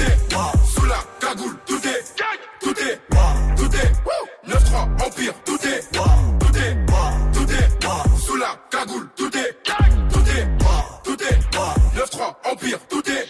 Est, 0.00 0.04
est, 0.04 0.74
sous 0.74 0.86
la 0.86 0.98
cagoule, 1.20 1.56
tout 1.66 1.80
est, 1.86 2.04
tout 2.60 2.70
est, 2.70 3.00
tout 3.56 3.76
est, 3.76 3.92
9-3, 4.48 5.06
Empire, 5.06 5.34
tout 5.44 5.58
est, 5.66 5.80
tout 5.92 6.56
est, 6.56 6.86
tout 7.32 7.50
est, 7.52 8.20
sous 8.20 8.36
la 8.36 8.54
cagoule, 8.70 9.08
tout 9.16 9.36
est, 9.36 9.56
tout 10.12 10.20
est, 10.20 10.48
tout 11.04 11.22
est, 11.22 11.38
9-3, 11.96 12.52
Empire, 12.52 12.78
tout 12.88 13.10
est. 13.10 13.26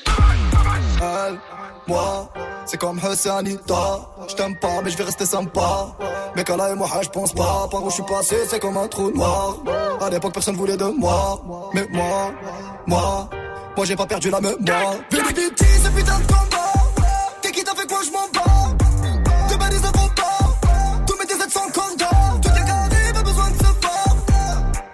Elle, 1.02 1.38
moi, 1.86 2.30
c'est 2.66 2.76
comme 2.76 2.98
Hassanita. 3.02 4.00
Je 4.28 4.34
t'aime 4.34 4.56
pas, 4.58 4.80
mais 4.84 4.90
je 4.90 4.96
vais 4.98 5.04
rester 5.04 5.26
sympa. 5.26 5.96
Mais 6.36 6.44
Kala 6.44 6.70
et 6.70 6.74
moi, 6.74 6.88
je 7.02 7.08
pense 7.08 7.32
pas. 7.32 7.66
Par 7.70 7.82
où 7.82 7.90
je 7.90 7.94
suis 7.94 8.02
passé, 8.04 8.36
c'est 8.48 8.60
comme 8.60 8.76
un 8.76 8.86
trou 8.86 9.10
noir. 9.10 9.56
À 10.00 10.10
l'époque, 10.10 10.34
personne 10.34 10.56
voulait 10.56 10.76
de 10.76 10.84
moi. 10.84 11.42
Mais 11.74 11.86
moi, 11.90 12.32
moi, 12.86 13.30
moi, 13.80 13.86
j'ai 13.86 13.96
pas 13.96 14.04
perdu 14.04 14.28
la 14.28 14.42
mémoire. 14.42 14.94
Vite, 15.10 15.38
vite, 15.38 15.64
ce 15.82 15.88
putain 15.88 16.18
de 16.18 16.26
combat. 16.26 16.72
T'es 17.40 17.50
qui 17.50 17.64
t'a 17.64 17.74
fait 17.74 17.86
quoi, 17.88 18.00
je 18.04 18.10
m'en 18.10 18.28
bats. 18.28 18.76
Te 19.48 19.56
balises 19.56 19.80
de 19.80 19.86
combat. 19.86 21.06
Tous 21.06 21.16
mes 21.16 21.24
DZ 21.24 21.50
sont 21.50 21.60
condamnés. 21.72 22.40
Tout 22.42 22.50
est 22.50 22.66
carré, 22.66 23.12
pas 23.14 23.22
besoin 23.22 23.48
de 23.48 23.56
se 23.56 23.62
voir. 23.62 24.16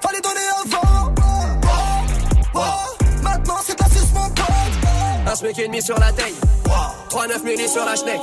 Fallait 0.01 0.21
donner 0.21 0.47
avant. 0.63 1.13
Oh, 1.19 2.59
oh, 2.59 3.05
Maintenant, 3.25 3.57
c'est 3.67 3.77
de 3.77 3.83
la 3.83 3.89
suce, 3.89 4.13
mon 4.15 4.29
pote. 4.29 5.27
Un 5.27 5.35
smic 5.35 5.59
et 5.59 5.67
demi 5.67 5.83
sur 5.83 5.99
la 5.99 6.13
taille 6.13 6.35
3-9 7.11 7.43
milli 7.43 7.69
sur 7.69 7.85
la 7.85 7.97
schneck 7.97 8.21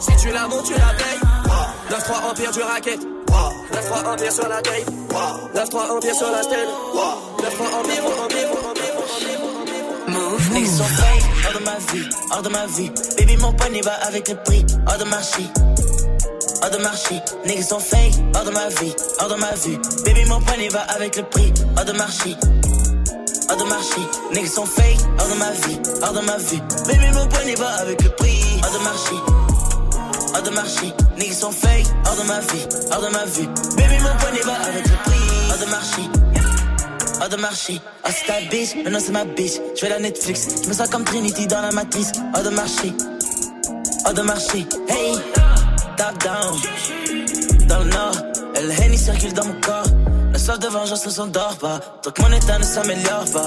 Si 0.00 0.16
tu 0.16 0.32
la 0.32 0.48
montes 0.48 0.64
tu 0.64 0.72
la 0.72 0.94
payes 0.94 1.20
9-3 1.90 2.30
empire 2.30 2.52
du 2.52 2.62
racket 2.62 3.00
9-3 3.00 4.12
empire 4.14 4.32
sur 4.32 4.48
la 4.48 4.62
taille 4.62 4.84
9-3 5.54 5.90
empire 5.90 6.14
sur 6.14 6.30
la 6.30 6.42
stèle 6.42 6.68
9-3 7.38 7.80
empire, 7.80 8.04
empire, 8.04 8.24
empire, 8.24 8.69
niggas 10.52 10.76
sont 10.76 10.84
fake, 10.84 11.24
hors 11.46 11.58
de 11.58 11.64
ma 11.64 11.78
vie, 11.92 12.08
hors 12.32 12.42
de 12.42 12.48
ma 12.48 12.66
vie. 12.66 12.90
Baby, 13.18 13.36
mon 13.38 13.52
panier 13.52 13.80
va 13.82 13.92
avec 14.06 14.28
le 14.28 14.36
prix, 14.36 14.64
hors 14.86 14.98
de 14.98 15.04
marché. 15.04 15.42
Hors 16.62 16.70
de 16.70 16.76
marché, 16.78 17.20
niggas 17.46 17.62
sont 17.62 17.78
fake, 17.80 18.14
hors 18.34 18.44
de 18.44 18.50
ma 18.50 18.68
vie, 18.68 18.94
hors 19.20 19.28
de 19.28 19.34
ma 19.34 19.52
vie. 19.54 19.78
Baby, 20.04 20.24
mon 20.26 20.40
panier 20.40 20.68
va 20.68 20.80
avec 20.80 21.16
le 21.16 21.22
prix, 21.24 21.52
hors 21.76 21.84
de 21.84 21.92
marché. 21.92 22.36
Hors 23.48 23.56
de 23.56 23.64
marché, 23.64 24.00
niggas 24.32 24.50
sont 24.50 24.66
fake, 24.66 24.98
hors 25.18 25.28
de 25.28 25.34
ma 25.34 25.50
vie, 25.50 25.78
hors 26.02 26.12
de 26.12 26.20
ma 26.20 26.36
vie. 26.36 26.62
Baby, 26.86 27.12
mon 27.14 27.26
panier 27.26 27.54
va 27.56 27.68
avec 27.80 28.02
le 28.02 28.10
prix, 28.10 28.42
hors 28.62 28.72
de 28.72 28.84
marché. 28.84 29.14
Hors 30.34 30.42
de 30.42 30.50
marché, 30.50 30.92
niggas 31.18 31.34
sont 31.34 31.52
fake, 31.52 31.86
hors 32.06 32.16
de 32.16 32.22
ma 32.28 32.40
vie, 32.40 32.66
hors 32.92 33.00
de 33.00 33.08
ma 33.08 33.24
vie. 33.24 33.48
Baby, 33.76 33.98
mon 34.02 34.16
panier 34.24 34.42
va 34.44 34.54
avec 34.68 34.84
le 34.84 34.96
prix, 35.04 35.50
hors 35.50 35.58
de 35.58 35.70
marché. 35.70 36.02
Hors 37.20 37.28
de 37.28 37.36
marché, 37.36 37.78
ah 38.02 38.08
c'est 38.10 38.26
ta 38.26 38.40
bitch, 38.50 38.76
maintenant 38.76 38.98
c'est 38.98 39.12
ma 39.12 39.26
bitch. 39.26 39.60
Je 39.76 39.82
vais 39.82 39.90
la 39.90 39.98
Netflix, 39.98 40.48
je 40.64 40.68
me 40.68 40.72
sens 40.72 40.88
comme 40.88 41.04
Trinity 41.04 41.46
dans 41.46 41.60
la 41.60 41.70
matrice. 41.70 42.12
Hors 42.34 42.42
de 42.42 42.48
marché, 42.48 42.94
hors 44.06 44.14
de 44.14 44.22
marché, 44.22 44.66
hey, 44.88 45.16
top 45.98 46.24
down. 46.24 46.58
Dans 47.68 47.80
le 47.80 47.90
nord, 47.90 48.12
le 48.54 48.82
Henny 48.82 48.96
circule 48.96 49.34
dans 49.34 49.44
mon 49.44 49.60
corps. 49.60 49.84
La 50.32 50.38
soif 50.38 50.58
de 50.60 50.68
vengeance 50.68 51.04
ne 51.04 51.10
s'endort 51.10 51.58
pas, 51.58 51.80
que 52.02 52.22
mon 52.22 52.32
état 52.32 52.58
ne 52.58 52.64
s'améliore 52.64 53.26
pas. 53.32 53.46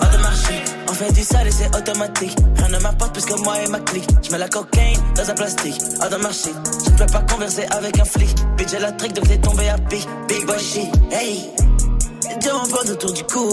Hors 0.00 0.10
de 0.10 0.22
marché, 0.22 0.64
on 0.88 0.92
fait 0.94 1.12
du 1.12 1.22
sale 1.22 1.46
et 1.46 1.50
c'est 1.50 1.76
automatique. 1.76 2.36
Rien 2.56 2.68
ne 2.68 2.78
m'apporte 2.78 3.12
plus 3.12 3.26
que 3.26 3.38
moi 3.42 3.60
et 3.62 3.68
ma 3.68 3.80
clique. 3.80 4.08
Je 4.22 4.30
mets 4.32 4.38
la 4.38 4.48
cocaïne 4.48 5.00
dans 5.14 5.28
un 5.28 5.34
plastique. 5.34 5.78
Hors 6.00 6.08
de 6.08 6.16
marché, 6.16 6.50
je 6.86 6.90
ne 6.90 6.96
peux 6.96 7.12
pas 7.12 7.22
converser 7.30 7.66
avec 7.70 7.98
un 7.98 8.06
flic. 8.06 8.34
Bitch, 8.56 8.70
j'ai 8.70 8.78
la 8.78 8.92
trick 8.92 9.12
donc 9.12 9.28
t'es 9.28 9.36
tombé 9.36 9.68
à 9.68 9.76
pic. 9.76 10.08
Big 10.26 10.46
boy 10.46 10.58
shit, 10.58 10.88
hey. 11.10 11.50
Autour 12.30 13.12
du 13.12 13.24
cou. 13.24 13.48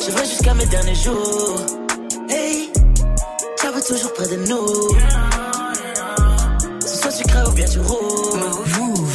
Je 0.00 0.10
vais 0.10 0.24
jusqu'à 0.24 0.54
mes 0.54 0.66
derniers 0.66 0.94
jours. 0.94 1.56
Hey, 2.28 2.70
j'avais 3.62 3.80
toujours 3.82 4.12
près 4.14 4.28
de 4.28 4.36
nous. 4.36 4.66
Ce 6.80 6.96
soit 6.96 7.12
tu 7.12 7.24
crèves 7.24 7.48
ou 7.48 7.52
bien 7.52 7.66
tu 7.66 7.78
roules. 7.80 8.40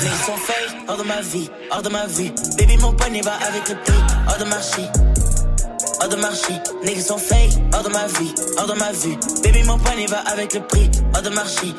Ils 0.03 0.25
sont 0.25 0.37
fake, 0.37 0.75
hors 0.87 0.97
de 0.97 1.03
ma 1.03 1.21
vie, 1.21 1.49
hors 1.71 1.81
de 1.81 1.89
ma 1.89 2.05
vie. 2.07 2.31
Baby, 2.57 2.77
mon 2.77 2.93
panier 2.93 3.21
va 3.21 3.33
avec 3.33 3.69
le 3.69 3.75
prix, 3.75 4.03
hors 4.27 4.37
de 4.37 4.45
marché. 4.45 4.81
Hors 6.01 6.09
de 6.09 6.15
marché, 6.15 6.53
niggas 6.83 7.01
sont 7.01 7.17
fake, 7.17 7.53
hors 7.73 7.83
de 7.83 7.89
ma 7.89 8.07
vie, 8.07 8.33
hors 8.57 8.67
de 8.67 8.73
ma 8.73 8.91
vie. 8.91 9.17
Baby, 9.43 9.63
mon 9.63 9.79
panier 9.79 10.07
va 10.07 10.19
avec 10.31 10.53
le 10.53 10.61
prix, 10.61 10.89
hors 11.15 11.21
de 11.21 11.29
marché. 11.29 11.73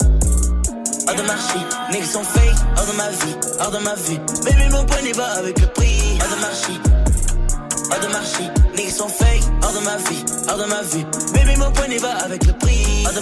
Hors 1.09 1.14
de 1.14 1.22
marché, 1.22 1.59
niggas 1.92 2.07
sont 2.07 2.22
fake, 2.22 2.57
hors 2.76 2.86
de 2.86 2.96
ma 2.96 3.09
vie, 3.11 3.36
hors 3.61 3.70
de 3.70 3.78
ma 3.78 3.94
vie. 3.94 4.20
Baby, 4.44 4.68
mon 4.70 4.84
panier 4.84 5.12
va 5.12 5.26
avec 5.38 5.61
le 5.61 5.66
prix, 5.68 6.18
hors 6.20 6.36
de 6.36 6.40
marché. 6.40 6.72
Hors 7.90 8.00
de 8.00 8.09
niggas 8.76 8.96
fake, 9.09 9.42
hors 9.62 9.72
de 9.72 9.84
ma 9.84 9.96
vie, 9.96 10.24
hors 10.48 10.59
de 10.59 10.64
ma 10.64 10.82
vie. 10.82 11.07
Baby, 11.32 11.57
mon 11.59 11.70
panier 11.72 11.98
va 11.98 12.12
avec 12.24 12.44
le 12.46 12.52
prix, 12.54 13.04
hors 13.07 13.12
de 13.12 13.20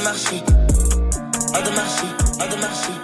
de 1.62 1.74
marché, 1.74 2.07
hors 2.41 2.49
de 2.49 2.57
de. 2.57 2.95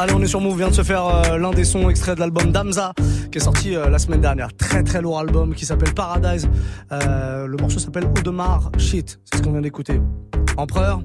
Allez, 0.00 0.14
on 0.14 0.22
est 0.22 0.26
sur 0.26 0.40
Move, 0.40 0.56
vient 0.56 0.70
de 0.70 0.74
se 0.74 0.82
faire 0.82 1.06
euh, 1.06 1.36
l'un 1.36 1.50
des 1.50 1.64
sons 1.64 1.90
extraits 1.90 2.14
de 2.14 2.20
l'album 2.20 2.50
Damza, 2.50 2.94
qui 3.30 3.36
est 3.36 3.42
sorti 3.42 3.76
euh, 3.76 3.90
la 3.90 3.98
semaine 3.98 4.22
dernière. 4.22 4.48
Très 4.56 4.82
très 4.82 5.02
lourd 5.02 5.18
album 5.18 5.54
qui 5.54 5.66
s'appelle 5.66 5.92
Paradise. 5.92 6.48
Euh, 6.90 7.46
le 7.46 7.56
morceau 7.58 7.78
s'appelle 7.78 8.06
Audemars 8.16 8.72
Shit, 8.78 9.20
c'est 9.24 9.36
ce 9.36 9.42
qu'on 9.42 9.52
vient 9.52 9.60
d'écouter. 9.60 10.00
Empereur 10.60 11.00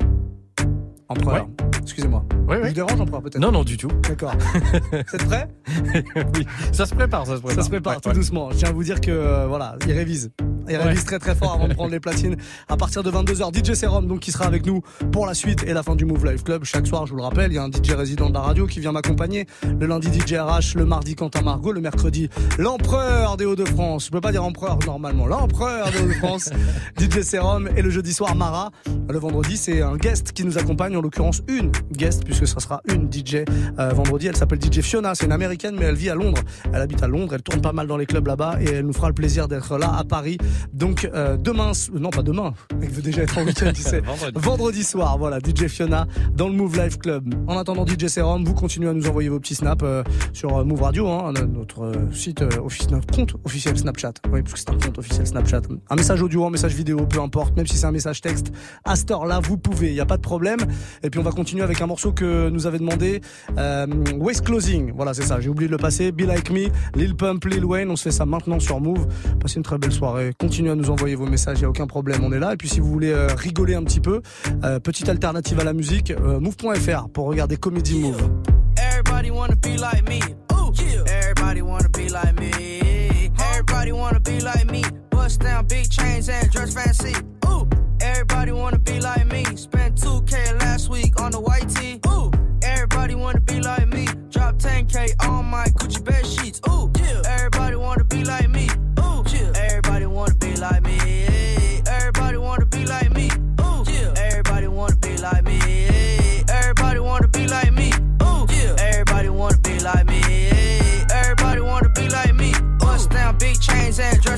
Empereur. 1.08 1.48
Excusez-moi. 1.82 2.26
Oui, 2.46 2.56
Je 2.58 2.62
oui. 2.64 2.68
vous 2.68 2.74
dérange, 2.74 3.00
Empereur, 3.00 3.22
peut-être 3.22 3.40
Non, 3.40 3.54
non, 3.54 3.64
du 3.64 3.78
tout. 3.78 3.88
D'accord. 4.06 4.34
Vous 4.92 4.98
êtes 5.16 5.26
prêts 5.28 5.48
oui, 6.36 6.46
ça 6.74 6.86
se 6.86 6.94
prépare, 6.94 7.26
ça 7.26 7.38
se 7.38 7.42
prépare. 7.42 7.56
Ça 7.56 7.62
se 7.64 7.70
prépare 7.70 7.94
Ouais, 7.94 8.00
tout 8.02 8.10
ouais. 8.10 8.16
doucement. 8.16 8.52
Je 8.52 8.58
tiens 8.58 8.70
à 8.70 8.74
vous 8.74 8.84
dire 8.84 9.00
que 9.00 9.12
euh, 9.12 9.48
voilà, 9.48 9.78
il 9.88 9.94
révise. 9.94 10.32
Ouais. 10.66 10.78
révise 10.78 11.06
très 11.06 11.20
très 11.20 11.36
fort 11.36 11.54
avant 11.54 11.68
de 11.68 11.74
prendre 11.74 11.92
les 11.92 12.00
platines. 12.00 12.36
À 12.68 12.78
partir 12.78 13.04
de 13.04 13.12
22h, 13.12 13.54
DJ 13.54 13.74
Serum 13.74 14.08
donc 14.08 14.20
qui 14.20 14.32
sera 14.32 14.46
avec 14.46 14.66
nous 14.66 14.82
pour 15.12 15.26
la 15.26 15.34
suite 15.34 15.64
et 15.64 15.74
la 15.74 15.84
fin 15.84 15.96
du 15.96 16.06
Move 16.06 16.26
Life 16.26 16.44
Club. 16.44 16.64
Chaque 16.64 16.88
soir, 16.88 17.06
je 17.06 17.12
vous 17.12 17.18
le 17.18 17.24
rappelle, 17.24 17.52
il 17.52 17.56
y 17.56 17.58
a 17.58 17.64
un 17.64 17.70
DJ 17.70 17.92
résident 17.92 18.30
de 18.30 18.34
la 18.34 18.42
radio 18.42 18.66
qui 18.68 18.80
vient 18.80 18.92
m'accompagner. 18.92 19.46
Le 19.80 19.86
lundi 19.86 20.08
DJ 20.08 20.34
RH, 20.34 20.76
le 20.76 20.86
mardi 20.86 21.16
Quentin 21.16 21.42
Margot, 21.42 21.72
le 21.72 21.82
mercredi 21.82 22.30
l'empereur 22.58 23.38
des 23.38 23.46
Hauts-de-France. 23.46 24.06
Je 24.06 24.12
peux 24.12 24.22
pas 24.22 24.32
dire 24.32 24.44
empereur 24.44 24.80
normalement, 24.86 25.28
l'empereur 25.28 25.92
des 25.92 26.00
Hauts-de-France. 26.00 26.50
DJ 27.00 27.22
Serum 27.22 27.70
et 27.76 27.82
le 27.82 27.90
jeudi 27.90 28.14
soir 28.14 28.36
Mara. 28.36 28.72
Le 29.10 29.20
vendredi, 29.20 29.58
c'est 29.58 29.82
un 29.82 29.98
guest 29.98 30.32
qui 30.32 30.44
nous 30.44 30.58
accompagne, 30.58 30.96
en 30.98 31.02
l'occurrence 31.02 31.42
une 31.48 31.72
guest 31.92 32.24
puisque 32.24 32.48
ça 32.48 32.60
sera 32.60 32.82
une 32.88 33.12
DJ 33.12 33.46
euh, 33.80 33.90
vendredi. 33.94 34.28
Elle 34.28 34.36
s'appelle 34.36 34.60
DJ 34.62 34.82
Fiona, 34.82 35.16
c'est 35.16 35.26
une 35.26 35.32
américaine 35.32 35.76
mais 35.78 35.86
elle 35.86 35.96
vit 35.96 36.10
à 36.10 36.16
Londres. 36.16 36.42
Elle 36.74 36.82
habite 36.82 37.04
à 37.04 37.08
Londres, 37.08 37.34
elle 37.34 37.44
tourne 37.44 37.62
pas 37.62 37.74
mal 37.74 37.88
dans 37.88 37.98
les 37.98 38.06
clubs 38.06 38.28
là-bas 38.28 38.58
et 38.62 38.66
elle 38.66 38.86
nous 38.86 38.94
fera 38.94 39.08
le 39.08 39.14
plaisir 39.14 39.48
d'être 39.48 39.78
là 39.78 39.94
à 39.98 40.04
Paris. 40.04 40.38
Donc 40.74 41.10
euh, 41.14 41.38
demain, 41.38 41.72
non 41.94 42.10
pas 42.10 42.24
demain, 42.24 42.54
elle 42.82 42.90
veut 42.90 43.02
déjà 43.02 43.24
être 43.24 43.38
en 43.38 43.44
week-end, 43.44 43.72
tu 43.74 43.82
sais. 43.82 44.02
Vendredi. 44.06 44.40
Vendredi 44.40 44.84
soir, 44.84 45.18
voilà, 45.18 45.40
DJ 45.40 45.68
Fiona 45.68 46.08
dans 46.34 46.48
le 46.48 46.54
Move 46.54 46.82
Life 46.82 46.98
Club. 46.98 47.34
En 47.48 47.58
attendant 47.58 47.86
DJ 47.86 48.08
Serum, 48.08 48.44
vous 48.44 48.54
continuez 48.54 48.90
à 48.90 48.94
nous 48.94 49.08
envoyer 49.08 49.30
vos 49.30 49.40
petits 49.40 49.56
snaps 49.56 49.84
euh, 49.84 50.04
sur 50.34 50.58
euh, 50.58 50.64
Move 50.64 50.82
Radio, 50.82 51.10
hein, 51.10 51.34
notre 51.48 51.92
site 52.14 52.42
office, 52.42 52.90
notre 52.90 53.08
compte 53.16 53.36
officiel 53.44 53.78
Snapchat. 53.78 54.14
Oui, 54.32 54.42
parce 54.42 54.54
que 54.54 54.60
c'est 54.60 54.70
un 54.70 54.78
compte 54.78 54.98
officiel 54.98 55.28
Snapchat. 55.28 55.62
Un 55.90 55.96
message 55.96 56.22
audio, 56.22 56.46
un 56.46 56.50
message 56.50 56.74
vidéo, 56.74 57.06
peu 57.06 57.20
importe, 57.20 57.56
même 57.56 57.68
si 57.68 57.78
c'est 57.78 57.86
un 57.86 57.92
message 57.92 58.22
texte. 58.22 58.52
À 58.84 58.96
cette 58.96 59.12
heure-là, 59.12 59.40
vous 59.44 59.58
pouvez, 59.58 59.90
il 59.90 59.94
n'y 59.94 60.00
a 60.00 60.06
pas 60.06 60.18
de 60.18 60.22
problème. 60.22 60.60
Et 61.04 61.10
puis 61.10 61.20
on 61.20 61.24
va 61.24 61.32
continuer 61.32 61.64
avec 61.64 61.82
un 61.82 61.88
morceau 61.88 62.12
que 62.12 62.50
nous 62.50 62.68
avait 62.68 62.80
demandé 62.80 63.22
euh, 63.58 63.88
Waste 64.18 64.46
Closing. 64.46 64.94
Voilà, 64.96 65.14
c'est 65.14 65.24
ça. 65.24 65.40
J'ai 65.40 65.50
oublié 65.50 65.68
de 65.68 65.72
le 65.72 65.78
passer. 65.78 66.12
Be 66.12 66.22
Like 66.22 66.50
Me, 66.52 66.68
Lil 66.96 67.16
Pump, 67.16 67.44
Lil 67.46 67.66
Wayne. 67.66 67.90
On 67.90 67.96
se 67.96 68.04
fait 68.04 68.12
ça 68.12 68.26
maintenant 68.26 68.60
sur 68.60 68.80
Move. 68.80 69.08
Passez 69.40 69.58
une 69.58 69.64
très 69.64 69.78
belle 69.78 69.92
soirée 69.92 70.32
continuez 70.46 70.70
à 70.70 70.76
nous 70.76 70.92
envoyer 70.92 71.16
vos 71.16 71.26
messages, 71.26 71.58
il 71.58 71.62
n'y 71.62 71.66
a 71.66 71.70
aucun 71.70 71.88
problème, 71.88 72.24
on 72.24 72.32
est 72.32 72.38
là. 72.38 72.54
Et 72.54 72.56
puis 72.56 72.70
si 72.70 72.80
vous 72.80 72.92
voulez 72.92 73.10
euh, 73.10 73.30
rigoler 73.36 73.74
un 73.74 73.84
petit 73.84 74.00
peu, 74.00 74.22
euh, 74.64 74.80
petite 74.80 75.10
alternative 75.10 75.60
à 75.60 75.64
la 75.64 75.74
musique, 75.74 76.12
euh, 76.12 76.40
move.fr 76.40 77.10
pour 77.10 77.26
regarder 77.26 77.58
Comedy 77.58 78.00
Move. 78.00 78.30
Everybody 78.78 79.32
wanna 79.32 79.56
be 79.56 79.76
like 79.76 80.08
me. 80.08 80.20
Ooh. 80.54 80.72
Everybody 81.08 81.64
wanna 81.64 81.90
be 81.90 82.10
like 82.10 82.40
me. 82.40 83.32
Everybody 83.54 83.92
wanna 83.92 84.20
be 84.20 84.40
like 84.40 84.72
me. 84.72 84.84
Bust 85.10 85.42
down 85.42 85.66
big 85.66 85.90
chains 85.90 86.30
and 86.30 86.48
dress 86.52 86.76
fancy. 86.76 87.16
Ooh. 87.48 87.68
Everybody 88.00 88.52
wanna 88.52 88.78
be 88.78 89.00
like 89.00 89.26
me. 89.26 89.46
Spent 89.56 90.00
2K 90.00 90.60
last 90.60 90.90
week 90.90 91.20
on 91.20 91.32
the 91.32 91.40
white 91.40 91.68
tee. 91.70 92.00
Ooh. 92.08 92.30
Everybody 92.62 93.16
wanna 93.16 93.42
be 93.42 93.62
like 93.62 93.88
me. 93.88 94.06
Drop 94.30 94.60
10K 94.60 95.28
on 95.28 95.46
my 95.46 95.66
Gucci 95.80 96.04
bed 96.04 96.24
sheets. 96.24 96.62
Ooh. 96.70 96.95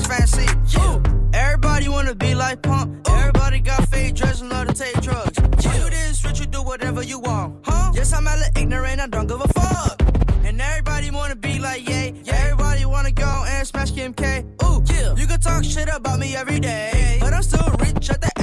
fancy. 0.06 0.46
Yeah. 0.68 1.00
Everybody 1.32 1.88
wanna 1.88 2.14
be 2.14 2.34
like 2.34 2.62
Pump. 2.62 3.08
Ooh. 3.08 3.12
Everybody 3.12 3.60
got 3.60 3.88
fake 3.88 4.14
dress 4.14 4.40
and 4.40 4.50
love 4.50 4.68
to 4.68 4.74
take 4.74 5.00
drugs. 5.00 5.38
Yeah. 5.64 5.84
You 5.84 5.90
this 5.90 6.24
rich, 6.24 6.40
you 6.40 6.46
do 6.46 6.62
whatever 6.62 7.02
you 7.02 7.18
want. 7.18 7.64
Huh? 7.64 7.92
Yes, 7.94 8.12
I'm 8.12 8.26
hella 8.26 8.48
ignorant, 8.56 9.00
I 9.00 9.06
don't 9.06 9.26
give 9.26 9.40
a 9.40 9.48
fuck. 9.48 10.02
And 10.44 10.60
everybody 10.60 11.10
wanna 11.10 11.36
be 11.36 11.58
like, 11.58 11.88
yeah, 11.88 12.12
yeah. 12.24 12.34
Everybody 12.44 12.84
wanna 12.84 13.12
go 13.12 13.44
and 13.48 13.66
smash 13.66 13.90
Kim 13.92 14.14
K. 14.14 14.44
Ooh, 14.64 14.82
yeah. 14.86 15.14
You 15.16 15.26
can 15.26 15.40
talk 15.40 15.64
shit 15.64 15.88
about 15.88 16.18
me 16.18 16.36
every 16.36 16.60
day, 16.60 17.18
but 17.20 17.32
I'm 17.34 17.42
still 17.42 17.68
rich 17.78 18.10
at 18.10 18.20
the 18.20 18.37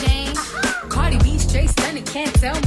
change. 0.00 0.36
Cardi 0.88 1.18
B 1.18 1.38
straight 1.38 1.70
stunning, 1.70 2.04
can't 2.04 2.34
tell 2.34 2.54
me 2.54 2.65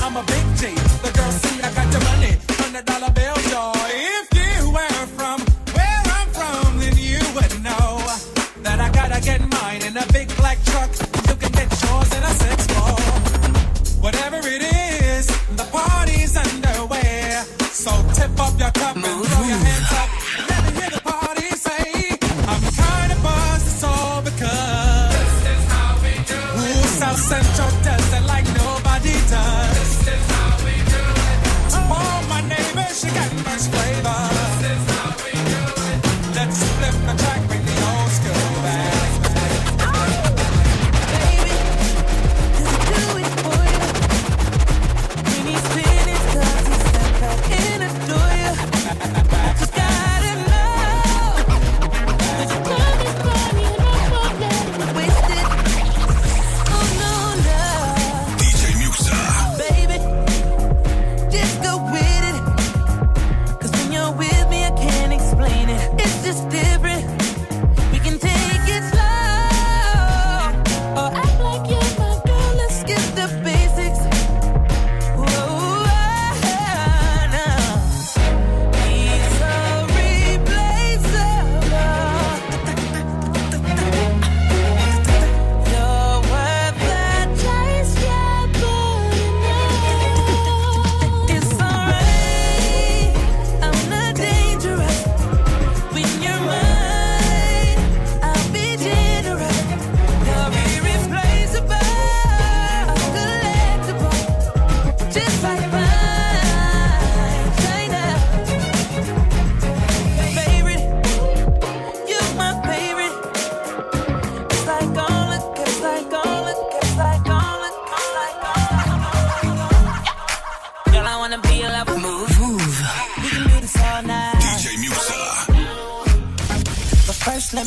I'm 0.00 0.16
a 0.16 0.22
big 0.22 0.44
G. 0.56 0.74
The 1.02 1.10
girls 1.16 1.34
see 1.42 1.60
I 1.60 1.72
got 1.74 1.90
the 1.92 2.00
money, 2.00 2.36
hundred 2.58 2.84
dollar 2.84 3.10
bill. 3.10 3.37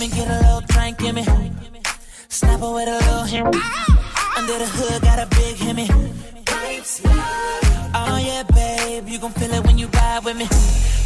me 0.01 0.07
get 0.07 0.27
a 0.27 0.39
little 0.39 0.61
drink, 0.61 0.99
in 1.03 1.13
me. 1.13 1.23
Snap 2.27 2.61
away 2.63 2.85
a 2.85 2.97
little 2.97 3.23
him. 3.23 3.45
Under 4.35 4.57
the 4.57 4.69
hood, 4.75 5.01
got 5.03 5.19
a 5.19 5.27
big 5.37 5.55
Hemi. 5.57 5.87
Oh 7.93 8.17
yeah, 8.17 8.41
babe, 8.55 9.07
you 9.07 9.19
gon' 9.19 9.31
feel 9.33 9.53
it 9.53 9.63
when 9.63 9.77
you 9.77 9.87
ride 9.89 10.25
with 10.25 10.37
me. 10.37 10.47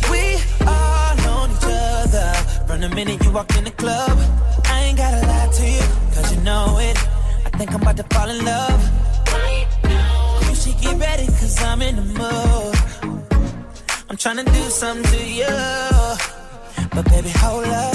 We 0.09 0.23
all 0.65 1.19
on 1.35 1.51
each 1.51 1.67
other 1.67 2.31
from 2.67 2.79
the 2.79 2.89
minute 2.95 3.21
you 3.25 3.31
walk 3.31 3.53
in 3.57 3.65
the 3.65 3.71
club. 3.71 4.17
I 4.63 4.83
ain't 4.83 4.97
gotta 4.97 5.27
lie 5.27 5.49
to 5.59 5.65
you, 5.77 5.85
cause 6.13 6.33
you 6.33 6.41
know 6.43 6.77
it. 6.79 6.97
I 7.47 7.49
think 7.57 7.73
I'm 7.73 7.81
about 7.81 7.97
to 7.97 8.03
fall 8.03 8.29
in 8.29 8.45
love. 8.45 8.81
You 10.47 10.55
should 10.55 10.79
get 10.79 10.97
ready, 10.97 11.25
cause 11.25 11.61
I'm 11.61 11.81
in 11.81 11.95
the 11.97 12.07
mood. 12.21 12.75
I'm 14.09 14.15
trying 14.15 14.37
to 14.37 14.45
do 14.45 14.63
something 14.69 15.11
to 15.11 15.21
you. 15.41 15.55
But 16.93 17.03
baby, 17.11 17.31
hold 17.35 17.65
up 17.65 17.94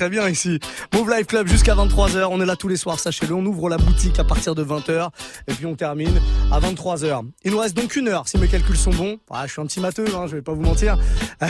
très 0.00 0.08
bien 0.08 0.30
ici. 0.30 0.58
Move 0.94 1.10
Live 1.10 1.26
Club 1.26 1.46
jusqu'à 1.46 1.74
23h, 1.74 2.28
on 2.30 2.40
est 2.40 2.46
là 2.46 2.56
tous 2.56 2.68
les 2.68 2.78
soirs, 2.78 2.98
sachez-le, 2.98 3.34
on 3.34 3.44
ouvre 3.44 3.68
la 3.68 3.76
boutique 3.76 4.18
à 4.18 4.24
partir 4.24 4.54
de 4.54 4.64
20h 4.64 5.10
et 5.46 5.52
puis 5.52 5.66
on 5.66 5.74
termine 5.74 6.18
à 6.50 6.58
23h. 6.58 7.24
Il 7.44 7.50
nous 7.50 7.58
reste 7.58 7.76
donc 7.76 7.96
une 7.96 8.08
heure, 8.08 8.26
si 8.26 8.38
mes 8.38 8.48
calculs 8.48 8.78
sont 8.78 8.92
bons. 8.92 9.18
Ah, 9.30 9.46
je 9.46 9.52
suis 9.52 9.60
un 9.60 9.66
petit 9.66 9.78
matheux, 9.78 10.06
hein, 10.16 10.26
je 10.26 10.36
vais 10.36 10.40
pas 10.40 10.54
vous 10.54 10.62
mentir. 10.62 10.96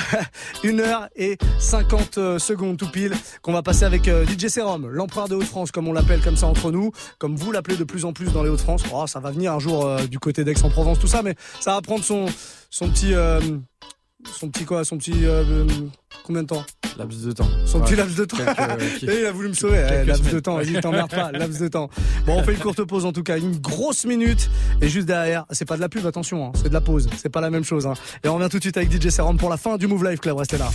une 0.64 0.80
heure 0.80 1.08
et 1.14 1.38
50 1.60 2.18
euh, 2.18 2.38
secondes 2.40 2.76
tout 2.76 2.90
pile 2.90 3.14
qu'on 3.40 3.52
va 3.52 3.62
passer 3.62 3.84
avec 3.84 4.08
euh, 4.08 4.26
DJ 4.26 4.48
Serum, 4.48 4.88
l'empereur 4.88 5.28
des 5.28 5.36
Hauts-de-France 5.36 5.70
comme 5.70 5.86
on 5.86 5.92
l'appelle 5.92 6.20
comme 6.20 6.36
ça 6.36 6.48
entre 6.48 6.72
nous, 6.72 6.90
comme 7.20 7.36
vous 7.36 7.52
l'appelez 7.52 7.76
de 7.76 7.84
plus 7.84 8.04
en 8.04 8.12
plus 8.12 8.32
dans 8.32 8.42
les 8.42 8.50
Hauts-de-France. 8.50 8.82
Oh, 8.92 9.06
ça 9.06 9.20
va 9.20 9.30
venir 9.30 9.52
un 9.52 9.60
jour 9.60 9.86
euh, 9.86 10.08
du 10.08 10.18
côté 10.18 10.42
d'Aix-en-Provence, 10.42 10.98
tout 10.98 11.06
ça, 11.06 11.22
mais 11.22 11.36
ça 11.60 11.74
va 11.74 11.82
prendre 11.82 12.02
son, 12.02 12.26
son 12.68 12.90
petit... 12.90 13.14
son 14.24 14.48
petit 14.48 14.64
quoi 14.64 14.84
Son 14.84 14.98
petit. 14.98 15.24
euh, 15.24 15.42
euh, 15.48 15.66
combien 16.24 16.42
de 16.42 16.48
temps 16.48 16.64
Laps 16.98 17.22
de 17.24 17.32
temps. 17.32 17.46
Son 17.66 17.78
Ouais. 17.78 17.84
petit 17.86 17.96
laps 17.96 18.16
de 18.16 18.24
temps. 18.24 18.36
Quelques- 18.36 19.02
Et 19.04 19.20
il 19.20 19.26
a 19.26 19.32
voulu 19.32 19.48
me 19.48 19.52
sauver. 19.54 19.86
Eh, 20.02 20.04
laps 20.04 20.32
de 20.34 20.40
temps, 20.40 20.56
vas-y, 20.56 20.78
t'emmerdes 20.80 21.10
pas. 21.10 21.30
Laps 21.32 21.58
de 21.60 21.68
temps. 21.68 21.88
Bon, 22.26 22.34
on 22.38 22.42
fait 22.42 22.52
une 22.52 22.58
courte 22.58 22.82
pause 22.84 23.04
en 23.06 23.12
tout 23.12 23.22
cas. 23.22 23.38
Une 23.38 23.56
grosse 23.58 24.04
minute. 24.04 24.50
Et 24.82 24.88
juste 24.88 25.06
derrière, 25.06 25.46
c'est 25.50 25.64
pas 25.64 25.76
de 25.76 25.80
la 25.80 25.88
pub, 25.88 26.04
attention, 26.04 26.46
hein, 26.46 26.52
c'est 26.56 26.68
de 26.68 26.74
la 26.74 26.80
pause. 26.80 27.08
C'est 27.16 27.28
pas 27.30 27.40
la 27.40 27.48
même 27.50 27.64
chose. 27.64 27.86
hein. 27.86 27.94
Et 28.24 28.28
on 28.28 28.34
revient 28.36 28.48
tout 28.50 28.58
de 28.58 28.62
suite 28.62 28.76
avec 28.76 28.90
DJ 28.90 29.08
Serum 29.10 29.36
pour 29.38 29.48
la 29.50 29.56
fin 29.56 29.76
du 29.78 29.86
Move 29.86 30.04
Live 30.04 30.18
Club. 30.18 30.36
Restez 30.36 30.58
là. 30.58 30.68